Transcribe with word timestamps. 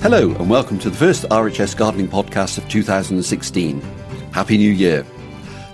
Hello, 0.00 0.30
and 0.30 0.48
welcome 0.48 0.78
to 0.78 0.90
the 0.90 0.96
first 0.96 1.24
RHS 1.24 1.76
Gardening 1.76 2.06
Podcast 2.06 2.56
of 2.56 2.68
2016. 2.68 3.80
Happy 4.30 4.56
New 4.56 4.70
Year! 4.70 5.04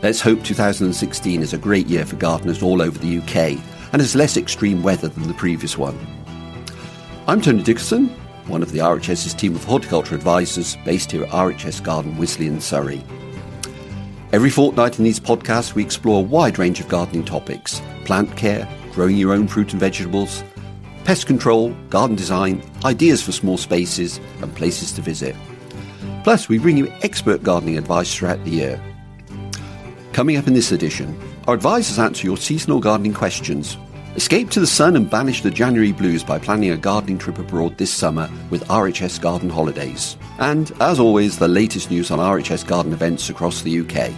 Let's 0.03 0.23
hope 0.23 0.43
2016 0.43 1.43
is 1.43 1.53
a 1.53 1.59
great 1.59 1.87
year 1.89 2.07
for 2.07 2.17
gardeners 2.17 2.63
all 2.63 2.81
over 2.81 2.99
the 2.99 3.19
UK 3.19 3.63
and 3.93 4.01
has 4.01 4.17
less 4.17 4.39
extreme 4.39 4.83
weather 4.83 5.09
than 5.09 5.29
the 5.29 5.35
previous 5.35 5.77
one. 5.77 5.99
I'm 7.29 7.43
Tony 7.43 7.63
Dickerson, 7.63 8.09
one 8.47 8.63
of 8.63 8.73
the 8.73 8.79
RHS's 8.79 9.35
team 9.35 9.55
of 9.55 9.63
horticulture 9.63 10.15
advisors 10.15 10.79
based 10.87 11.13
here 11.13 11.25
at 11.25 11.31
RHS 11.31 11.85
Garden, 11.85 12.15
Wisley 12.15 12.47
in 12.47 12.63
Surrey. 12.63 13.05
Every 14.33 14.51
fortnight 14.51 14.99
in 14.99 15.05
these 15.05 15.21
podcasts, 15.21 15.75
we 15.75 15.85
explore 15.85 16.21
a 16.21 16.27
wide 16.27 16.59
range 16.59 16.81
of 16.81 16.89
gardening 16.89 17.27
topics 17.27 17.83
plant 18.07 18.35
care, 18.39 18.67
growing 18.93 19.19
your 19.19 19.35
own 19.35 19.49
fruit 19.49 19.73
and 19.73 19.81
vegetables, 19.81 20.43
pest 21.05 21.27
control, 21.27 21.71
garden 21.91 22.17
design, 22.17 22.63
ideas 22.85 23.23
for 23.23 23.33
small 23.33 23.59
spaces, 23.59 24.19
and 24.41 24.55
places 24.57 24.93
to 24.93 25.03
visit. 25.03 25.37
Plus, 26.25 26.49
we 26.49 26.59
bring 26.59 26.77
you 26.77 26.93
expert 27.03 27.43
gardening 27.43 27.77
advice 27.77 28.15
throughout 28.15 28.43
the 28.45 28.51
year. 28.51 28.83
Coming 30.13 30.37
up 30.37 30.47
in 30.47 30.55
this 30.55 30.73
edition, 30.73 31.19
our 31.47 31.55
advisors 31.55 31.99
answer 31.99 32.27
your 32.27 32.39
seasonal 32.39 32.81
gardening 32.81 33.13
questions. 33.13 33.77
Escape 34.17 34.49
to 34.51 34.61
the 34.61 34.67
sun 34.67 34.97
and 34.97 35.11
banish 35.11 35.43
the 35.43 35.51
January 35.51 35.93
blues 35.93 36.23
by 36.23 36.39
planning 36.39 36.71
a 36.71 36.77
gardening 36.77 37.19
trip 37.19 37.39
abroad 37.39 37.77
this 37.77 37.93
summer 37.93 38.31
with 38.49 38.67
RHS 38.69 39.21
Garden 39.21 39.51
Holidays. 39.51 40.17
And, 40.39 40.73
as 40.81 41.01
always, 41.01 41.39
the 41.39 41.49
latest 41.49 41.91
news 41.91 42.11
on 42.11 42.21
RHS 42.21 42.67
Garden 42.67 42.93
events 42.93 43.29
across 43.29 43.63
the 43.63 43.81
UK. 43.81 44.13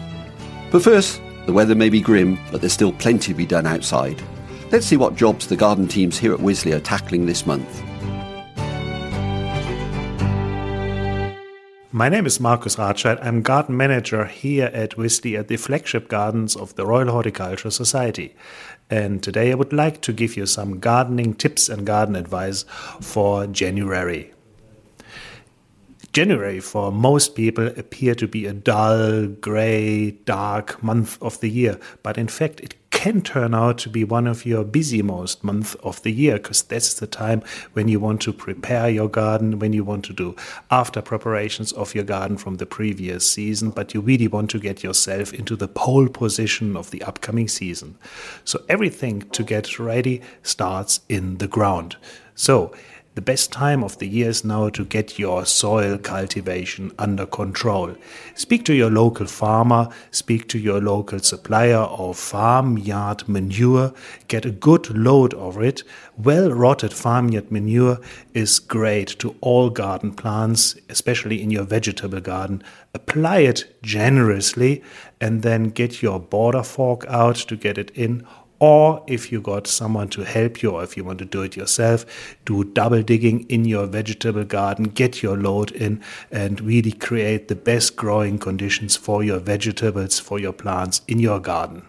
But 0.70 0.82
first, 0.82 1.20
the 1.46 1.52
weather 1.52 1.74
may 1.74 1.88
be 1.88 2.00
grim, 2.00 2.38
but 2.52 2.60
there's 2.60 2.74
still 2.74 2.92
plenty 2.92 3.32
to 3.32 3.34
be 3.34 3.46
done 3.46 3.66
outside. 3.66 4.22
Let's 4.72 4.84
see 4.84 4.96
what 4.96 5.14
jobs 5.14 5.46
the 5.46 5.54
garden 5.54 5.86
teams 5.86 6.18
here 6.18 6.34
at 6.34 6.40
Wisley 6.40 6.74
are 6.74 6.80
tackling 6.80 7.26
this 7.26 7.46
month. 7.46 7.84
My 11.92 12.08
name 12.08 12.26
is 12.26 12.40
Markus 12.40 12.74
Ratscheid. 12.74 13.24
I'm 13.24 13.42
garden 13.42 13.76
manager 13.76 14.24
here 14.24 14.68
at 14.74 14.96
Wisley 14.96 15.38
at 15.38 15.46
the 15.46 15.56
flagship 15.56 16.08
gardens 16.08 16.56
of 16.56 16.74
the 16.74 16.84
Royal 16.84 17.12
Horticultural 17.12 17.70
Society. 17.70 18.34
And 18.90 19.22
today 19.22 19.52
I 19.52 19.54
would 19.54 19.72
like 19.72 20.00
to 20.00 20.12
give 20.12 20.36
you 20.36 20.46
some 20.46 20.80
gardening 20.80 21.34
tips 21.34 21.68
and 21.68 21.86
garden 21.86 22.16
advice 22.16 22.64
for 23.00 23.46
January. 23.46 24.32
January 26.12 26.60
for 26.60 26.90
most 26.90 27.34
people 27.36 27.68
appear 27.68 28.14
to 28.16 28.26
be 28.26 28.46
a 28.46 28.52
dull, 28.52 29.26
grey, 29.26 30.10
dark 30.10 30.82
month 30.82 31.22
of 31.22 31.38
the 31.40 31.50
year, 31.50 31.78
but 32.02 32.18
in 32.18 32.26
fact 32.26 32.58
it 32.60 32.74
can 32.96 33.20
turn 33.20 33.54
out 33.54 33.76
to 33.76 33.90
be 33.90 34.04
one 34.04 34.26
of 34.26 34.46
your 34.46 34.64
busymost 34.64 35.44
months 35.44 35.74
of 35.84 36.02
the 36.02 36.10
year 36.10 36.38
because 36.38 36.62
that's 36.62 36.94
the 36.94 37.06
time 37.06 37.42
when 37.74 37.88
you 37.88 38.00
want 38.00 38.22
to 38.22 38.32
prepare 38.32 38.88
your 38.88 39.06
garden, 39.06 39.58
when 39.58 39.74
you 39.74 39.84
want 39.84 40.02
to 40.06 40.14
do 40.14 40.34
after 40.70 41.02
preparations 41.02 41.72
of 41.72 41.94
your 41.94 42.04
garden 42.04 42.38
from 42.38 42.54
the 42.54 42.64
previous 42.64 43.30
season, 43.30 43.68
but 43.68 43.92
you 43.92 44.00
really 44.00 44.26
want 44.26 44.48
to 44.50 44.58
get 44.58 44.82
yourself 44.82 45.34
into 45.34 45.54
the 45.54 45.68
pole 45.68 46.08
position 46.08 46.74
of 46.74 46.90
the 46.90 47.02
upcoming 47.02 47.48
season. 47.48 47.98
So 48.44 48.64
everything 48.66 49.20
to 49.28 49.44
get 49.44 49.78
ready 49.78 50.22
starts 50.42 51.00
in 51.06 51.36
the 51.36 51.48
ground. 51.48 51.96
So 52.34 52.72
the 53.16 53.22
best 53.22 53.50
time 53.50 53.82
of 53.82 53.96
the 53.98 54.06
year 54.06 54.28
is 54.28 54.44
now 54.44 54.68
to 54.68 54.84
get 54.84 55.18
your 55.18 55.46
soil 55.46 55.96
cultivation 55.96 56.92
under 56.98 57.24
control. 57.24 57.96
Speak 58.34 58.62
to 58.66 58.74
your 58.74 58.90
local 58.90 59.24
farmer, 59.24 59.88
speak 60.10 60.48
to 60.48 60.58
your 60.58 60.82
local 60.82 61.18
supplier 61.20 61.78
of 61.78 62.18
farmyard 62.18 63.26
manure, 63.26 63.94
get 64.28 64.44
a 64.44 64.50
good 64.50 64.90
load 64.90 65.32
of 65.32 65.58
it. 65.62 65.82
Well 66.18 66.52
rotted 66.52 66.92
farmyard 66.92 67.50
manure 67.50 68.00
is 68.34 68.58
great 68.58 69.18
to 69.20 69.34
all 69.40 69.70
garden 69.70 70.12
plants, 70.12 70.76
especially 70.90 71.42
in 71.42 71.50
your 71.50 71.64
vegetable 71.64 72.20
garden. 72.20 72.62
Apply 72.92 73.38
it 73.38 73.80
generously 73.82 74.82
and 75.22 75.40
then 75.40 75.70
get 75.70 76.02
your 76.02 76.20
border 76.20 76.62
fork 76.62 77.06
out 77.08 77.36
to 77.36 77.56
get 77.56 77.78
it 77.78 77.90
in 77.94 78.26
or 78.58 79.04
if 79.06 79.30
you 79.30 79.40
got 79.40 79.66
someone 79.66 80.08
to 80.08 80.22
help 80.22 80.62
you, 80.62 80.70
or 80.70 80.82
if 80.82 80.96
you 80.96 81.04
want 81.04 81.18
to 81.18 81.24
do 81.24 81.42
it 81.42 81.56
yourself, 81.56 82.06
do 82.44 82.64
double 82.64 83.02
digging 83.02 83.40
in 83.48 83.64
your 83.64 83.86
vegetable 83.86 84.44
garden, 84.44 84.86
get 84.86 85.22
your 85.22 85.36
load 85.36 85.72
in, 85.72 86.02
and 86.30 86.60
really 86.60 86.92
create 86.92 87.48
the 87.48 87.54
best 87.54 87.96
growing 87.96 88.38
conditions 88.38 88.96
for 88.96 89.22
your 89.22 89.38
vegetables, 89.38 90.18
for 90.18 90.38
your 90.38 90.52
plants 90.52 91.02
in 91.06 91.18
your 91.18 91.38
garden. 91.38 91.86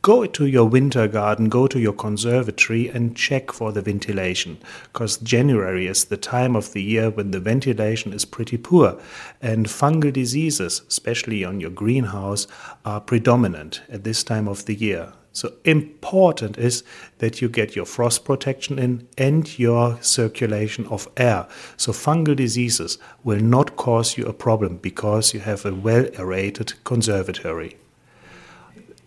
Go 0.00 0.26
to 0.26 0.46
your 0.46 0.64
winter 0.64 1.08
garden, 1.08 1.48
go 1.48 1.66
to 1.66 1.80
your 1.80 1.92
conservatory 1.92 2.88
and 2.88 3.16
check 3.16 3.50
for 3.50 3.72
the 3.72 3.82
ventilation, 3.82 4.58
because 4.92 5.18
January 5.18 5.88
is 5.88 6.04
the 6.04 6.16
time 6.16 6.54
of 6.54 6.72
the 6.72 6.82
year 6.82 7.10
when 7.10 7.32
the 7.32 7.40
ventilation 7.40 8.12
is 8.12 8.24
pretty 8.24 8.56
poor, 8.56 8.98
and 9.42 9.66
fungal 9.66 10.12
diseases, 10.12 10.82
especially 10.88 11.44
on 11.44 11.60
your 11.60 11.70
greenhouse, 11.70 12.46
are 12.84 13.00
predominant 13.00 13.82
at 13.88 14.04
this 14.04 14.22
time 14.22 14.46
of 14.46 14.66
the 14.66 14.74
year. 14.74 15.12
So 15.38 15.52
important 15.64 16.58
is 16.58 16.82
that 17.18 17.40
you 17.40 17.48
get 17.48 17.76
your 17.76 17.84
frost 17.84 18.24
protection 18.24 18.76
in 18.76 19.06
and 19.16 19.56
your 19.56 19.96
circulation 20.00 20.84
of 20.88 21.06
air. 21.16 21.46
So 21.76 21.92
fungal 21.92 22.34
diseases 22.34 22.98
will 23.22 23.38
not 23.38 23.76
cause 23.76 24.18
you 24.18 24.26
a 24.26 24.32
problem 24.32 24.78
because 24.78 25.32
you 25.32 25.38
have 25.38 25.64
a 25.64 25.72
well 25.72 26.06
aerated 26.18 26.72
conservatory. 26.82 27.76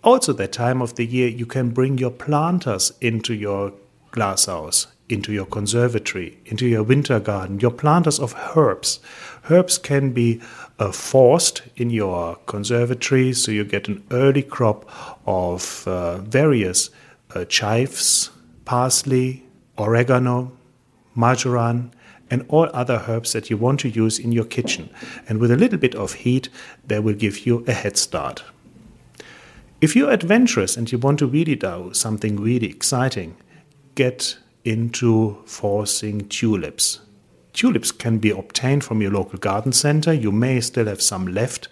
Also, 0.06 0.32
that 0.32 0.54
time 0.54 0.82
of 0.82 0.96
the 0.96 1.06
year, 1.06 1.28
you 1.28 1.46
can 1.46 1.72
bring 1.72 1.98
your 1.98 2.12
planters 2.12 2.94
into 3.02 3.34
your 3.34 3.74
glasshouse, 4.12 4.88
into 5.12 5.34
your 5.34 5.46
conservatory, 5.46 6.38
into 6.46 6.68
your 6.68 6.84
winter 6.84 7.20
garden, 7.20 7.60
your 7.60 7.72
planters 7.72 8.20
of 8.20 8.34
herbs. 8.56 9.00
Herbs 9.50 9.78
can 9.78 10.12
be 10.12 10.42
uh, 10.80 10.92
forced 10.92 11.64
in 11.76 11.90
your 11.90 12.36
conservatory, 12.46 13.34
so 13.34 13.52
you 13.52 13.64
get 13.64 13.88
an 13.88 14.04
early 14.12 14.44
crop 14.44 14.90
of 15.28 15.88
uh, 15.88 16.18
various 16.20 16.90
uh, 17.36 17.46
chives, 17.46 18.30
parsley, 18.66 19.44
oregano, 19.78 20.52
marjoram, 21.16 21.92
and 22.30 22.46
all 22.48 22.70
other 22.74 23.04
herbs 23.08 23.34
that 23.34 23.50
you 23.50 23.58
want 23.58 23.80
to 23.82 23.90
use 23.90 24.18
in 24.18 24.32
your 24.32 24.46
kitchen. 24.46 24.90
And 25.28 25.40
with 25.40 25.52
a 25.52 25.58
little 25.58 25.78
bit 25.78 25.96
of 25.96 26.14
heat, 26.14 26.48
they 26.88 27.00
will 27.00 27.14
give 27.14 27.46
you 27.46 27.66
a 27.68 27.74
head 27.74 27.98
start. 27.98 28.44
If 29.82 29.96
you're 29.96 30.12
adventurous 30.12 30.78
and 30.78 30.92
you 30.92 30.98
want 30.98 31.20
to 31.20 31.26
really 31.26 31.56
do 31.56 31.90
something 31.94 32.40
really 32.40 32.68
exciting, 32.68 33.36
get 33.96 34.38
into 34.64 35.42
forcing 35.46 36.28
tulips. 36.28 37.00
Tulips 37.54 37.92
can 37.92 38.18
be 38.18 38.30
obtained 38.30 38.84
from 38.84 39.02
your 39.02 39.12
local 39.12 39.38
garden 39.38 39.74
center. 39.74 40.14
You 40.14 40.32
may 40.32 40.62
still 40.62 40.86
have 40.86 41.02
some 41.02 41.28
left. 41.28 41.68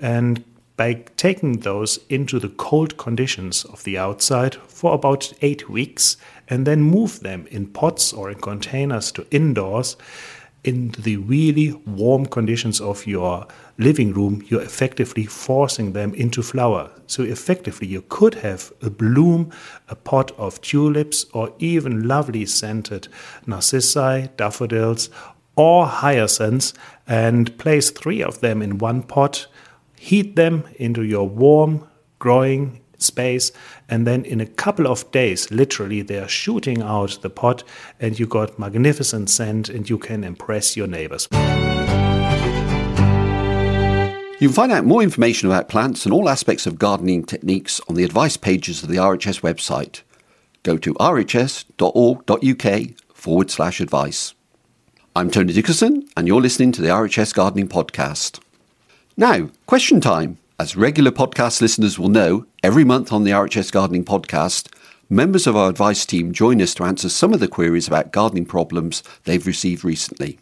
And 0.00 0.44
by 0.76 1.04
taking 1.16 1.60
those 1.60 2.00
into 2.08 2.38
the 2.38 2.48
cold 2.48 2.96
conditions 2.96 3.64
of 3.66 3.84
the 3.84 3.98
outside 3.98 4.54
for 4.54 4.94
about 4.94 5.32
eight 5.42 5.68
weeks 5.68 6.16
and 6.48 6.66
then 6.66 6.82
move 6.82 7.20
them 7.20 7.46
in 7.50 7.66
pots 7.66 8.12
or 8.12 8.30
in 8.30 8.40
containers 8.40 9.12
to 9.12 9.26
indoors, 9.30 9.96
in 10.64 10.90
the 10.90 11.16
really 11.16 11.72
warm 11.86 12.26
conditions 12.26 12.80
of 12.80 13.06
your 13.06 13.46
living 13.78 14.12
room, 14.12 14.44
you're 14.46 14.62
effectively 14.62 15.24
forcing 15.24 15.92
them 15.92 16.14
into 16.14 16.42
flower. 16.42 16.90
So, 17.06 17.24
effectively, 17.24 17.88
you 17.88 18.02
could 18.08 18.34
have 18.36 18.72
a 18.80 18.88
bloom, 18.88 19.50
a 19.88 19.96
pot 19.96 20.30
of 20.38 20.60
tulips, 20.60 21.26
or 21.32 21.52
even 21.58 22.06
lovely 22.06 22.46
scented 22.46 23.08
narcissi, 23.46 24.28
daffodils, 24.36 25.10
or 25.56 25.86
hyacinths, 25.86 26.74
and 27.08 27.56
place 27.58 27.90
three 27.90 28.22
of 28.22 28.40
them 28.40 28.62
in 28.62 28.78
one 28.78 29.02
pot, 29.02 29.46
heat 29.98 30.36
them 30.36 30.64
into 30.76 31.02
your 31.02 31.28
warm, 31.28 31.88
growing 32.20 32.81
space 33.02 33.52
and 33.88 34.06
then 34.06 34.24
in 34.24 34.40
a 34.40 34.46
couple 34.46 34.86
of 34.86 35.10
days 35.10 35.50
literally 35.50 36.02
they 36.02 36.18
are 36.18 36.28
shooting 36.28 36.82
out 36.82 37.18
the 37.22 37.30
pot 37.30 37.62
and 38.00 38.18
you 38.18 38.26
got 38.26 38.58
magnificent 38.58 39.28
scent 39.28 39.68
and 39.68 39.88
you 39.90 39.98
can 39.98 40.24
impress 40.24 40.76
your 40.76 40.86
neighbors 40.86 41.28
you 44.42 44.48
can 44.48 44.54
find 44.56 44.72
out 44.72 44.84
more 44.84 45.04
information 45.04 45.48
about 45.48 45.68
plants 45.68 46.04
and 46.04 46.12
all 46.12 46.28
aspects 46.28 46.66
of 46.66 46.76
gardening 46.76 47.22
techniques 47.22 47.80
on 47.88 47.94
the 47.94 48.02
advice 48.02 48.36
pages 48.36 48.82
of 48.82 48.88
the 48.88 48.96
RHS 48.96 49.40
website. 49.40 50.02
Go 50.64 50.76
to 50.78 50.94
rhs.org.uk 50.94 52.64
forward 53.14 53.50
slash 53.52 53.80
advice. 53.80 54.34
I'm 55.14 55.30
Tony 55.30 55.52
Dickerson, 55.52 56.08
and 56.16 56.26
you're 56.26 56.40
listening 56.40 56.72
to 56.72 56.82
the 56.82 56.88
RHS 56.88 57.32
Gardening 57.34 57.68
Podcast. 57.68 58.40
Now, 59.16 59.50
question 59.66 60.00
time. 60.00 60.38
As 60.58 60.76
regular 60.76 61.10
podcast 61.10 61.60
listeners 61.62 61.98
will 61.98 62.10
know, 62.10 62.46
every 62.62 62.84
month 62.84 63.10
on 63.10 63.24
the 63.24 63.30
RHS 63.30 63.72
Gardening 63.72 64.04
Podcast, 64.04 64.68
members 65.08 65.46
of 65.46 65.56
our 65.56 65.70
advice 65.70 66.04
team 66.04 66.30
join 66.30 66.60
us 66.60 66.74
to 66.74 66.84
answer 66.84 67.08
some 67.08 67.32
of 67.32 67.40
the 67.40 67.48
queries 67.48 67.88
about 67.88 68.12
gardening 68.12 68.44
problems 68.44 69.02
they've 69.24 69.46
received 69.46 69.82
recently. 69.82 70.38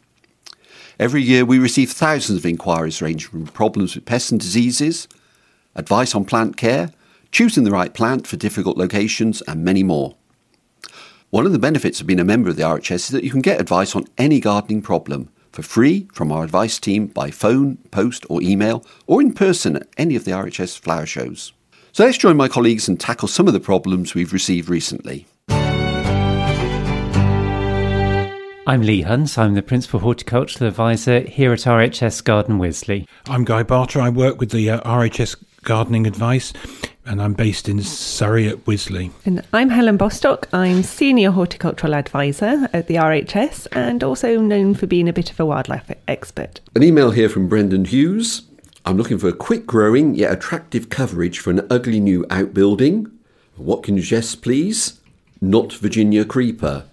Every 0.98 1.22
year 1.22 1.44
we 1.44 1.60
receive 1.60 1.92
thousands 1.92 2.40
of 2.40 2.44
inquiries 2.44 3.00
ranging 3.00 3.30
from 3.30 3.46
problems 3.46 3.94
with 3.94 4.04
pests 4.04 4.32
and 4.32 4.40
diseases, 4.40 5.06
advice 5.76 6.14
on 6.14 6.24
plant 6.24 6.56
care, 6.56 6.90
choosing 7.30 7.62
the 7.62 7.70
right 7.70 7.94
plant 7.94 8.26
for 8.26 8.36
difficult 8.36 8.76
locations, 8.76 9.42
and 9.42 9.64
many 9.64 9.84
more. 9.84 10.16
One 11.30 11.46
of 11.46 11.52
the 11.52 11.58
benefits 11.60 12.00
of 12.00 12.08
being 12.08 12.20
a 12.20 12.24
member 12.24 12.50
of 12.50 12.56
the 12.56 12.64
RHS 12.64 12.90
is 12.90 13.08
that 13.08 13.24
you 13.24 13.30
can 13.30 13.42
get 13.42 13.60
advice 13.60 13.94
on 13.94 14.06
any 14.18 14.40
gardening 14.40 14.82
problem 14.82 15.30
for 15.52 15.62
free 15.62 16.08
from 16.12 16.32
our 16.32 16.44
advice 16.44 16.78
team 16.78 17.06
by 17.06 17.30
phone, 17.30 17.78
post, 17.90 18.24
or 18.28 18.42
email, 18.42 18.84
or 19.06 19.20
in 19.20 19.32
person 19.32 19.76
at 19.76 19.88
any 19.96 20.16
of 20.16 20.24
the 20.24 20.30
RHS 20.30 20.78
flower 20.78 21.06
shows. 21.06 21.52
So 21.92 22.04
let's 22.04 22.18
join 22.18 22.36
my 22.36 22.48
colleagues 22.48 22.88
and 22.88 23.00
tackle 23.00 23.28
some 23.28 23.46
of 23.46 23.52
the 23.52 23.60
problems 23.60 24.14
we've 24.14 24.32
received 24.32 24.68
recently. 24.68 25.26
I'm 28.66 28.82
Lee 28.82 29.02
Hunt. 29.02 29.36
I'm 29.36 29.54
the 29.54 29.62
Principal 29.62 29.98
Horticultural 29.98 30.68
Advisor 30.68 31.20
here 31.20 31.52
at 31.52 31.60
RHS 31.60 32.22
Garden 32.22 32.58
Wisley. 32.58 33.06
I'm 33.26 33.44
Guy 33.44 33.64
Barter. 33.64 34.00
I 34.00 34.10
work 34.10 34.38
with 34.38 34.52
the 34.52 34.70
uh, 34.70 34.80
RHS 34.82 35.42
Gardening 35.62 36.06
Advice 36.06 36.52
and 37.10 37.20
I'm 37.20 37.34
based 37.34 37.68
in 37.68 37.82
Surrey 37.82 38.46
at 38.46 38.64
Wisley. 38.66 39.10
And 39.26 39.44
I'm 39.52 39.70
Helen 39.70 39.96
Bostock. 39.96 40.48
I'm 40.52 40.84
Senior 40.84 41.32
Horticultural 41.32 41.96
Advisor 41.96 42.68
at 42.72 42.86
the 42.86 42.94
RHS 42.94 43.66
and 43.72 44.04
also 44.04 44.40
known 44.40 44.74
for 44.74 44.86
being 44.86 45.08
a 45.08 45.12
bit 45.12 45.28
of 45.28 45.40
a 45.40 45.44
wildlife 45.44 45.90
expert. 46.06 46.60
An 46.76 46.84
email 46.84 47.10
here 47.10 47.28
from 47.28 47.48
Brendan 47.48 47.86
Hughes. 47.86 48.42
I'm 48.84 48.96
looking 48.96 49.18
for 49.18 49.26
a 49.26 49.32
quick 49.32 49.66
growing 49.66 50.14
yet 50.14 50.32
attractive 50.32 50.88
coverage 50.88 51.40
for 51.40 51.50
an 51.50 51.66
ugly 51.68 51.98
new 51.98 52.24
outbuilding. 52.30 53.10
What 53.56 53.82
can 53.82 53.96
you 53.96 54.02
suggest, 54.04 54.40
please? 54.40 55.00
Not 55.40 55.72
Virginia 55.72 56.24
creeper. 56.24 56.84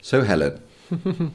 So, 0.00 0.22
Helen. 0.22 0.62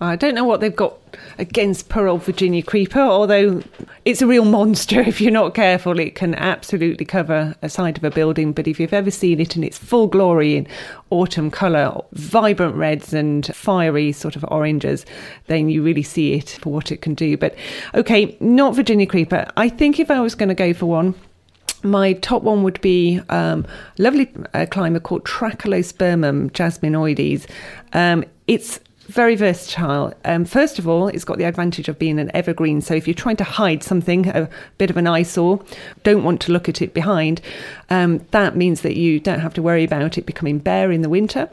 I 0.00 0.16
don't 0.16 0.34
know 0.34 0.44
what 0.44 0.60
they've 0.60 0.74
got 0.74 0.94
against 1.38 1.88
poor 1.88 2.08
old 2.08 2.24
Virginia 2.24 2.62
creeper, 2.62 3.00
although 3.00 3.62
it's 4.04 4.22
a 4.22 4.26
real 4.26 4.44
monster. 4.44 5.00
If 5.12 5.20
you're 5.20 5.30
not 5.30 5.54
careful, 5.54 5.98
it 6.00 6.14
can 6.14 6.34
absolutely 6.34 7.04
cover 7.04 7.54
a 7.62 7.68
side 7.68 7.98
of 7.98 8.04
a 8.04 8.10
building. 8.10 8.52
But 8.52 8.66
if 8.66 8.80
you've 8.80 8.92
ever 8.92 9.10
seen 9.10 9.40
it 9.40 9.56
in 9.56 9.62
its 9.62 9.78
full 9.78 10.06
glory 10.06 10.56
in 10.56 10.66
autumn 11.10 11.50
colour, 11.50 12.00
vibrant 12.12 12.74
reds 12.76 13.12
and 13.12 13.46
fiery 13.54 14.10
sort 14.10 14.36
of 14.36 14.44
oranges, 14.48 15.04
then 15.46 15.68
you 15.68 15.82
really 15.82 16.02
see 16.02 16.32
it 16.32 16.58
for 16.62 16.70
what 16.70 16.90
it 16.90 17.02
can 17.02 17.14
do. 17.14 17.36
But 17.36 17.54
okay, 17.94 18.36
not 18.40 18.74
Virginia 18.74 19.06
creeper. 19.06 19.46
I 19.56 19.68
think 19.68 20.00
if 20.00 20.10
I 20.10 20.20
was 20.20 20.34
going 20.34 20.48
to 20.48 20.54
go 20.54 20.72
for 20.72 20.86
one, 20.86 21.14
my 21.84 22.14
top 22.14 22.42
one 22.42 22.62
would 22.62 22.80
be 22.80 23.20
um, 23.28 23.66
a 23.98 24.02
lovely 24.02 24.32
uh, 24.54 24.66
climber 24.70 25.00
called 25.00 25.24
Trachelospermum 25.24 26.50
jasminoides. 26.52 27.46
Um, 27.92 28.24
it's 28.46 28.80
very 29.08 29.34
versatile. 29.34 30.14
Um, 30.24 30.44
first 30.44 30.78
of 30.78 30.88
all, 30.88 31.08
it's 31.08 31.24
got 31.24 31.38
the 31.38 31.44
advantage 31.44 31.88
of 31.88 31.98
being 31.98 32.18
an 32.18 32.30
evergreen. 32.34 32.80
So 32.80 32.94
if 32.94 33.06
you're 33.06 33.14
trying 33.14 33.36
to 33.36 33.44
hide 33.44 33.82
something, 33.82 34.28
a 34.28 34.48
bit 34.78 34.90
of 34.90 34.96
an 34.96 35.06
eyesore, 35.06 35.62
don't 36.02 36.24
want 36.24 36.40
to 36.42 36.52
look 36.52 36.68
at 36.68 36.80
it 36.82 36.94
behind, 36.94 37.40
um, 37.90 38.24
that 38.30 38.56
means 38.56 38.82
that 38.82 38.96
you 38.96 39.20
don't 39.20 39.40
have 39.40 39.54
to 39.54 39.62
worry 39.62 39.84
about 39.84 40.18
it 40.18 40.26
becoming 40.26 40.58
bare 40.58 40.92
in 40.92 41.02
the 41.02 41.08
winter. 41.08 41.48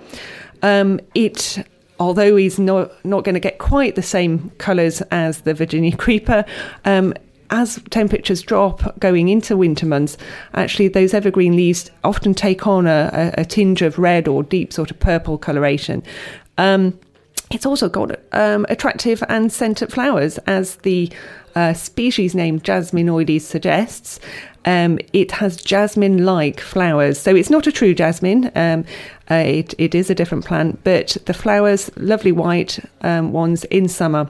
Um, 0.61 0.99
it 1.15 1.65
although 1.99 2.37
he's 2.37 2.57
not 2.57 2.91
not 3.05 3.23
going 3.23 3.33
to 3.33 3.39
get 3.41 3.57
quite 3.57 3.95
the 3.95 4.01
same 4.01 4.49
colours 4.51 5.01
as 5.11 5.41
the 5.41 5.53
Virginia 5.53 5.95
creeper, 5.97 6.45
um, 6.85 7.13
as 7.51 7.81
temperatures 7.89 8.41
drop 8.41 8.99
going 8.99 9.27
into 9.27 9.57
winter 9.57 9.85
months, 9.85 10.17
actually 10.53 10.87
those 10.87 11.13
evergreen 11.13 11.55
leaves 11.55 11.89
often 12.03 12.33
take 12.33 12.67
on 12.67 12.85
a, 12.85 13.33
a, 13.37 13.41
a 13.41 13.45
tinge 13.45 13.81
of 13.81 13.97
red 13.97 14.27
or 14.27 14.43
deep 14.43 14.71
sort 14.71 14.91
of 14.91 14.99
purple 14.99 15.37
coloration. 15.37 16.03
Um, 16.57 16.99
it's 17.51 17.65
also 17.65 17.89
got 17.89 18.19
um, 18.31 18.65
attractive 18.69 19.23
and 19.27 19.51
scented 19.51 19.91
flowers, 19.91 20.37
as 20.39 20.75
the 20.77 21.11
uh, 21.55 21.73
species 21.73 22.35
name 22.35 22.59
Jasminoides 22.59 23.41
suggests. 23.41 24.19
Um, 24.65 24.99
it 25.13 25.31
has 25.31 25.57
jasmine 25.57 26.25
like 26.25 26.59
flowers. 26.59 27.17
So 27.17 27.35
it's 27.35 27.49
not 27.49 27.65
a 27.65 27.71
true 27.71 27.93
jasmine, 27.93 28.51
um, 28.55 28.85
uh, 29.31 29.35
it, 29.35 29.73
it 29.77 29.95
is 29.95 30.09
a 30.09 30.15
different 30.15 30.45
plant, 30.45 30.83
but 30.83 31.17
the 31.25 31.33
flowers, 31.33 31.89
lovely 31.95 32.31
white 32.31 32.79
um, 33.01 33.31
ones 33.31 33.63
in 33.65 33.87
summer. 33.87 34.29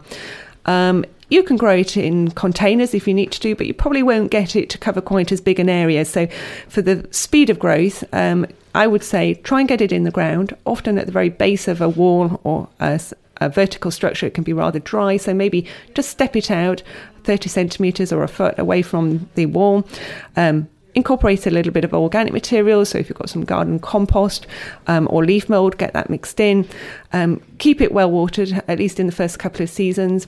You 1.30 1.44
can 1.44 1.58
grow 1.58 1.76
it 1.76 1.96
in 1.96 2.31
containers 2.31 2.94
if 2.94 3.08
you 3.08 3.14
need 3.14 3.31
to 3.31 3.40
do, 3.40 3.56
but 3.56 3.68
you 3.68 3.74
probably 3.74 4.04
won't 4.04 4.31
get 4.31 4.56
it 4.56 4.70
to 4.72 4.78
cover 4.78 5.02
quite 5.02 5.31
as 5.31 5.42
big 5.42 5.60
an 5.60 5.70
area. 5.70 6.04
So, 6.06 6.28
for 6.68 6.81
the 6.81 7.08
speed 7.12 7.50
of 7.50 7.60
growth, 7.60 8.04
um, 8.14 8.48
I 8.74 8.88
would 8.88 9.04
say 9.04 9.36
try 9.36 9.60
and 9.60 9.70
get 9.70 9.81
it 9.81 9.92
in 9.92 10.04
the 10.04 10.12
ground, 10.12 10.56
often 10.66 10.98
at 10.98 11.06
the 11.06 11.12
very 11.12 11.30
base 11.30 11.68
of 11.68 11.81
a 11.81 11.90
wall 11.90 12.40
or 12.44 12.68
a, 12.80 13.00
a 13.38 13.50
vertical 13.50 13.92
structure. 13.92 14.26
It 14.26 14.34
can 14.34 14.44
be 14.44 14.54
rather 14.54 14.80
dry, 14.80 15.18
so 15.18 15.34
maybe 15.34 15.68
just 15.94 16.10
step 16.10 16.36
it 16.36 16.50
out 16.50 16.81
30 17.24 17.50
centimetres 17.50 18.12
or 18.12 18.24
a 18.24 18.28
foot 18.28 18.58
away 18.58 18.81
from 18.81 19.30
the 19.36 19.46
wall. 19.46 19.88
Um, 20.36 20.68
incorporate 20.95 21.45
a 21.45 21.52
little 21.52 21.71
bit 21.71 21.83
of 21.83 21.94
organic 21.94 22.33
material. 22.33 22.86
So 22.86 22.98
if 22.98 23.09
you've 23.09 23.18
got 23.18 23.30
some 23.30 23.45
garden 23.45 23.80
compost 23.80 24.48
um, 24.88 25.07
or 25.12 25.24
leaf 25.24 25.50
mold, 25.50 25.78
get 25.78 25.94
that 25.94 26.09
mixed 26.09 26.40
in. 26.40 26.68
Um, 27.14 27.42
keep 27.59 27.81
it 27.81 27.92
well 27.92 28.09
watered, 28.09 28.64
at 28.68 28.80
least 28.80 29.00
in 29.00 29.06
the 29.06 29.12
first 29.12 29.40
couple 29.40 29.62
of 29.62 29.69
seasons. 29.69 30.28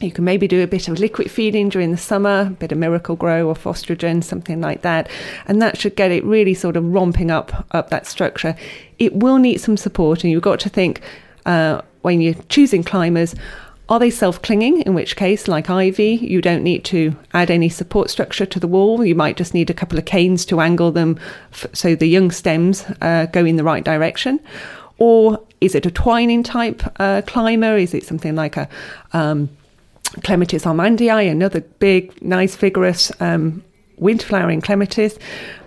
You 0.00 0.10
can 0.10 0.24
maybe 0.24 0.48
do 0.48 0.62
a 0.62 0.66
bit 0.66 0.88
of 0.88 0.98
liquid 0.98 1.30
feeding 1.30 1.68
during 1.68 1.90
the 1.90 1.98
summer, 1.98 2.46
a 2.46 2.50
bit 2.50 2.72
of 2.72 2.78
Miracle-Gro 2.78 3.46
or 3.46 3.54
Phostrogen, 3.54 4.24
something 4.24 4.60
like 4.60 4.80
that, 4.80 5.10
and 5.46 5.60
that 5.60 5.76
should 5.78 5.94
get 5.94 6.10
it 6.10 6.24
really 6.24 6.54
sort 6.54 6.76
of 6.76 6.84
romping 6.84 7.30
up 7.30 7.66
up 7.72 7.90
that 7.90 8.06
structure. 8.06 8.56
It 8.98 9.14
will 9.14 9.36
need 9.36 9.60
some 9.60 9.76
support, 9.76 10.24
and 10.24 10.30
you've 10.30 10.42
got 10.42 10.58
to 10.60 10.70
think 10.70 11.02
uh, 11.44 11.82
when 12.00 12.20
you're 12.20 12.34
choosing 12.48 12.82
climbers. 12.82 13.34
Are 13.90 13.98
they 13.98 14.10
self 14.10 14.40
clinging? 14.40 14.82
In 14.82 14.94
which 14.94 15.16
case, 15.16 15.48
like 15.48 15.68
ivy, 15.68 16.14
you 16.22 16.40
don't 16.40 16.62
need 16.62 16.84
to 16.84 17.14
add 17.34 17.50
any 17.50 17.68
support 17.68 18.08
structure 18.08 18.46
to 18.46 18.60
the 18.60 18.68
wall. 18.68 19.04
You 19.04 19.16
might 19.16 19.36
just 19.36 19.52
need 19.52 19.68
a 19.68 19.74
couple 19.74 19.98
of 19.98 20.04
canes 20.04 20.46
to 20.46 20.60
angle 20.60 20.92
them 20.92 21.18
f- 21.52 21.66
so 21.74 21.96
the 21.96 22.06
young 22.06 22.30
stems 22.30 22.86
uh, 23.02 23.26
go 23.32 23.44
in 23.44 23.56
the 23.56 23.64
right 23.64 23.84
direction. 23.84 24.38
Or 24.98 25.42
is 25.60 25.74
it 25.74 25.86
a 25.86 25.90
twining 25.90 26.44
type 26.44 26.82
uh, 27.00 27.22
climber? 27.26 27.76
Is 27.76 27.92
it 27.92 28.06
something 28.06 28.36
like 28.36 28.56
a 28.56 28.68
um, 29.12 29.48
Clematis 30.24 30.64
armandii, 30.64 31.30
another 31.30 31.60
big, 31.60 32.20
nice, 32.22 32.56
vigorous 32.56 33.12
um, 33.20 33.62
winter 33.96 34.26
flowering 34.26 34.60
clematis. 34.60 35.18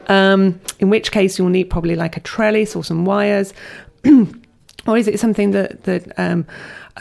Um, 0.08 0.60
in 0.80 0.90
which 0.90 1.12
case, 1.12 1.40
you'll 1.40 1.50
need 1.50 1.70
probably 1.70 1.96
like 1.96 2.18
a 2.18 2.20
trellis 2.20 2.76
or 2.76 2.84
some 2.84 3.06
wires. 3.06 3.54
or 4.88 4.98
is 4.98 5.08
it 5.08 5.20
something 5.20 5.52
that 5.52 5.84
that 5.84 6.12
um, 6.20 6.46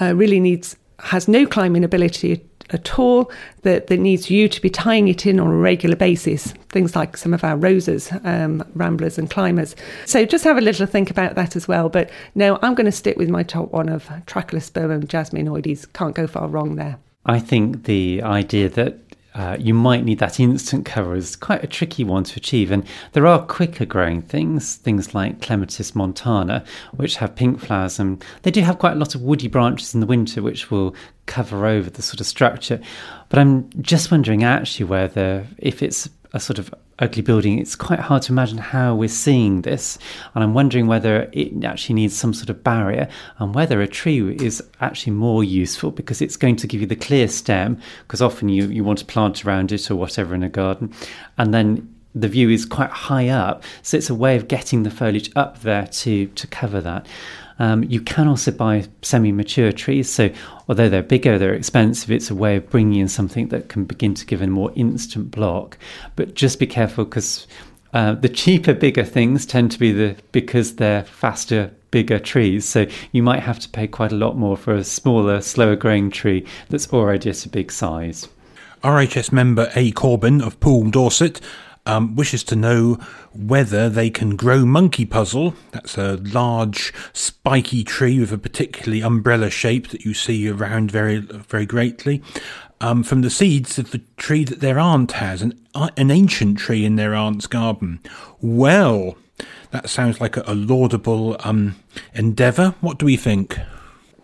uh, 0.01 0.15
really 0.15 0.39
needs 0.39 0.77
has 1.01 1.27
no 1.27 1.47
climbing 1.47 1.83
ability 1.83 2.41
at 2.71 2.99
all 2.99 3.31
that, 3.62 3.89
that 3.89 3.99
needs 3.99 4.31
you 4.31 4.49
to 4.49 4.61
be 4.61 4.71
tying 4.71 5.09
it 5.09 5.27
in 5.27 5.39
on 5.39 5.49
a 5.49 5.57
regular 5.57 5.97
basis. 5.97 6.53
Things 6.71 6.97
like 6.97 7.17
some 7.17 7.35
of 7.35 7.45
our 7.45 7.57
roses, 7.57 8.11
um, 8.25 8.65
ramblers, 8.75 9.19
and 9.19 9.31
climbers. 9.31 9.77
So 10.07 10.25
just 10.25 10.45
have 10.45 10.57
a 10.57 10.61
little 10.61 10.87
think 10.87 11.11
about 11.11 11.35
that 11.35 11.55
as 11.57 11.69
well. 11.69 11.89
But 11.89 12.11
no, 12.35 12.59
I'm 12.62 12.75
going 12.75 12.87
to 12.87 12.93
stick 12.93 13.17
with 13.17 13.29
my 13.29 13.43
top 13.43 13.73
one 13.73 13.89
of 13.89 14.07
Trachelospermum 14.27 15.07
jasminoides. 15.07 15.93
Can't 15.93 16.15
go 16.15 16.27
far 16.27 16.49
wrong 16.49 16.77
there. 16.77 16.99
I 17.26 17.38
think 17.38 17.85
the 17.85 18.23
idea 18.23 18.69
that 18.71 18.99
uh, 19.35 19.57
you 19.59 19.73
might 19.73 20.05
need 20.05 20.19
that 20.19 20.38
instant 20.38 20.85
cover 20.85 21.14
is 21.14 21.37
quite 21.37 21.64
a 21.64 21.67
tricky 21.67 22.05
one 22.05 22.25
to 22.25 22.37
achieve. 22.37 22.71
And 22.71 22.85
there 23.12 23.26
are 23.26 23.45
quicker 23.45 23.87
growing 23.87 24.21
things, 24.21 24.76
things 24.76 25.14
like 25.14 25.41
Clematis 25.41 25.95
montana, 25.95 26.64
which 26.97 27.17
have 27.17 27.35
pink 27.35 27.61
flowers, 27.61 27.99
and 27.99 28.23
they 28.43 28.50
do 28.50 28.61
have 28.61 28.79
quite 28.79 28.93
a 28.93 28.99
lot 28.99 29.14
of 29.14 29.23
woody 29.23 29.49
branches 29.49 29.95
in 29.95 30.00
the 30.00 30.07
winter, 30.07 30.43
which 30.43 30.71
will 30.71 30.95
cover 31.26 31.67
over 31.67 31.88
the 31.88 32.02
sort 32.02 32.21
of 32.21 32.26
structure. 32.26 32.81
But 33.31 33.38
I'm 33.38 33.71
just 33.81 34.11
wondering 34.11 34.45
actually 34.45 34.85
whether 34.85 35.47
if 35.59 35.83
it's 35.83 36.11
a 36.35 36.41
sort 36.41 36.59
of 36.59 36.75
ugly 37.02 37.21
building, 37.23 37.59
it's 37.59 37.75
quite 37.75 37.99
hard 37.99 38.23
to 38.23 38.32
imagine 38.32 38.59
how 38.59 38.94
we're 38.94 39.09
seeing 39.09 39.62
this. 39.62 39.99
And 40.35 40.44
I'm 40.44 40.54
wondering 40.54 40.87
whether 40.87 41.28
it 41.32 41.64
actually 41.64 41.97
needs 41.97 42.16
some 42.16 42.32
sort 42.32 42.49
of 42.49 42.62
barrier 42.62 43.09
and 43.38 43.54
whether 43.54 43.82
a 43.82 43.88
tree 43.88 44.37
is 44.37 44.62
actually 44.80 45.12
more 45.12 45.42
useful 45.42 45.90
because 45.90 46.23
it's 46.23 46.37
going 46.37 46.56
to 46.56 46.66
give 46.66 46.80
you 46.80 46.87
the 46.87 46.97
clear 46.97 47.28
stem, 47.28 47.80
because 48.06 48.23
often 48.23 48.49
you, 48.49 48.66
you 48.68 48.85
want 48.85 49.00
to 49.00 49.04
plant 49.04 49.44
around 49.44 49.73
it 49.73 49.90
or 49.90 49.97
whatever 49.97 50.35
in 50.35 50.42
a 50.42 50.49
garden. 50.49 50.94
And 51.37 51.52
then 51.52 51.92
the 52.14 52.28
view 52.28 52.50
is 52.50 52.64
quite 52.64 52.90
high 52.90 53.28
up. 53.28 53.64
So 53.82 53.97
it's 53.97 54.11
a 54.11 54.14
way 54.14 54.37
of 54.37 54.47
getting 54.47 54.82
the 54.82 54.90
foliage 54.90 55.30
up 55.35 55.62
there 55.62 55.87
to, 55.87 56.26
to 56.26 56.47
cover 56.47 56.80
that. 56.82 57.06
Um, 57.62 57.85
you 57.85 58.00
can 58.00 58.26
also 58.26 58.50
buy 58.50 58.88
semi 59.02 59.31
mature 59.31 59.71
trees. 59.71 60.11
So, 60.11 60.31
although 60.69 60.88
they're 60.88 61.00
bigger, 61.00 61.38
they're 61.38 61.54
expensive, 61.54 62.11
it's 62.11 62.28
a 62.28 62.35
way 62.35 62.57
of 62.57 62.69
bringing 62.69 62.99
in 62.99 63.07
something 63.07 63.49
that 63.49 63.69
can 63.69 63.85
begin 63.85 64.14
to 64.14 64.26
give 64.26 64.42
a 64.42 64.49
more 64.49 64.73
instant 64.75 65.31
block. 65.31 65.78
But 66.16 66.35
just 66.35 66.59
be 66.59 66.66
careful 66.66 67.04
because 67.04 67.47
uh, 67.92 68.14
the 68.14 68.28
cheaper, 68.28 68.75
bigger 68.75 69.04
things 69.04 69.47
tend 69.47 69.71
to 69.71 69.78
be 69.78 69.92
the 69.92 70.16
because 70.33 70.75
they're 70.75 71.04
faster, 71.04 71.73
bigger 71.92 72.19
trees. 72.19 72.64
So 72.64 72.87
you 73.12 73.23
might 73.23 73.45
have 73.45 73.61
to 73.61 73.69
pay 73.69 73.87
quite 73.87 74.11
a 74.11 74.16
lot 74.16 74.37
more 74.37 74.57
for 74.57 74.75
a 74.75 74.83
smaller, 74.83 75.40
slower 75.40 75.76
growing 75.76 76.11
tree 76.11 76.45
that's 76.69 76.92
already 76.92 77.31
at 77.31 77.47
a 77.47 77.49
big 77.49 77.71
size. 77.71 78.26
RHS 78.83 79.31
member 79.31 79.71
A. 79.76 79.92
Corbin 79.92 80.42
of 80.42 80.59
Poole, 80.59 80.90
Dorset, 80.90 81.40
um, 81.87 82.15
wishes 82.15 82.45
to 82.45 82.57
know 82.57 82.95
whether 83.33 83.89
they 83.89 84.11
can 84.11 84.37
grow 84.37 84.65
monkey 84.65 85.05
puzzle. 85.05 85.55
That's 85.73 85.99
a 85.99 86.17
large, 86.17 86.93
spiky 87.12 87.85
tree 87.85 88.21
with 88.21 88.33
a 88.33 88.39
particularly 88.39 89.03
umbrella 89.03 89.51
shape 89.51 89.89
that 89.89 90.05
you 90.05 90.15
see 90.15 90.49
around 90.49 90.91
very, 90.91 91.19
very 91.19 91.67
greatly. 91.67 92.23
Um, 92.81 93.05
from 93.05 93.23
the 93.23 93.31
seeds 93.31 93.79
of 93.79 93.93
the 93.93 94.03
tree 94.17 94.45
that 94.45 94.61
their 94.61 94.79
aunt 94.79 95.12
has, 95.12 95.41
an, 95.41 95.59
uh, 95.73 95.91
an 95.97 96.11
ancient 96.11 96.59
tree 96.59 96.85
in 96.85 96.97
their 96.97 97.15
aunt's 97.15 97.47
garden. 97.47 98.01
Well, 98.41 99.17
that 99.71 99.89
sounds 99.89 100.21
like 100.21 100.37
a, 100.37 100.43
a 100.49 100.55
laudable 100.55 101.37
um, 101.41 101.77
endeavour. 102.15 102.75
What 102.81 102.99
do 102.99 103.07
we 103.07 103.17
think? 103.17 103.57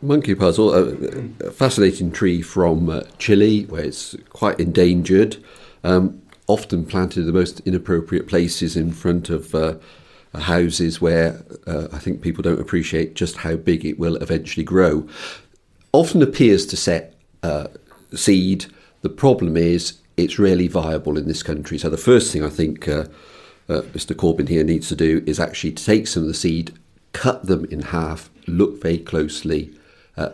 Monkey 0.02 0.34
puzzle, 0.34 0.74
a, 0.74 1.46
a 1.46 1.50
fascinating 1.50 2.10
tree 2.10 2.42
from 2.42 2.88
uh, 2.88 3.02
Chile, 3.18 3.64
where 3.66 3.84
it's 3.84 4.16
quite 4.30 4.58
endangered. 4.58 5.36
Um, 5.84 6.22
often 6.48 6.84
planted 6.84 7.20
in 7.20 7.26
the 7.26 7.32
most 7.32 7.60
inappropriate 7.60 8.26
places 8.26 8.74
in 8.74 8.90
front 8.90 9.30
of 9.30 9.54
uh, 9.54 9.74
houses 10.34 11.00
where 11.00 11.42
uh, 11.66 11.88
I 11.92 11.98
think 11.98 12.22
people 12.22 12.42
don't 12.42 12.60
appreciate 12.60 13.14
just 13.14 13.36
how 13.36 13.56
big 13.56 13.84
it 13.84 13.98
will 13.98 14.16
eventually 14.16 14.64
grow. 14.64 15.06
Often 15.92 16.22
appears 16.22 16.66
to 16.66 16.76
set 16.76 17.14
uh, 17.42 17.68
seed. 18.14 18.66
The 19.02 19.10
problem 19.10 19.56
is 19.56 19.98
it's 20.16 20.38
rarely 20.38 20.68
viable 20.68 21.18
in 21.18 21.28
this 21.28 21.42
country. 21.42 21.78
So 21.78 21.90
the 21.90 21.96
first 21.96 22.32
thing 22.32 22.42
I 22.42 22.50
think 22.50 22.88
uh, 22.88 23.04
uh, 23.68 23.82
Mr. 23.92 24.16
Corbin 24.16 24.46
here 24.46 24.64
needs 24.64 24.88
to 24.88 24.96
do 24.96 25.22
is 25.26 25.38
actually 25.38 25.72
to 25.72 25.84
take 25.84 26.06
some 26.06 26.22
of 26.22 26.28
the 26.28 26.34
seed, 26.34 26.72
cut 27.12 27.46
them 27.46 27.66
in 27.66 27.82
half, 27.82 28.30
look 28.46 28.80
very 28.82 28.98
closely. 28.98 29.70
Uh, 30.16 30.30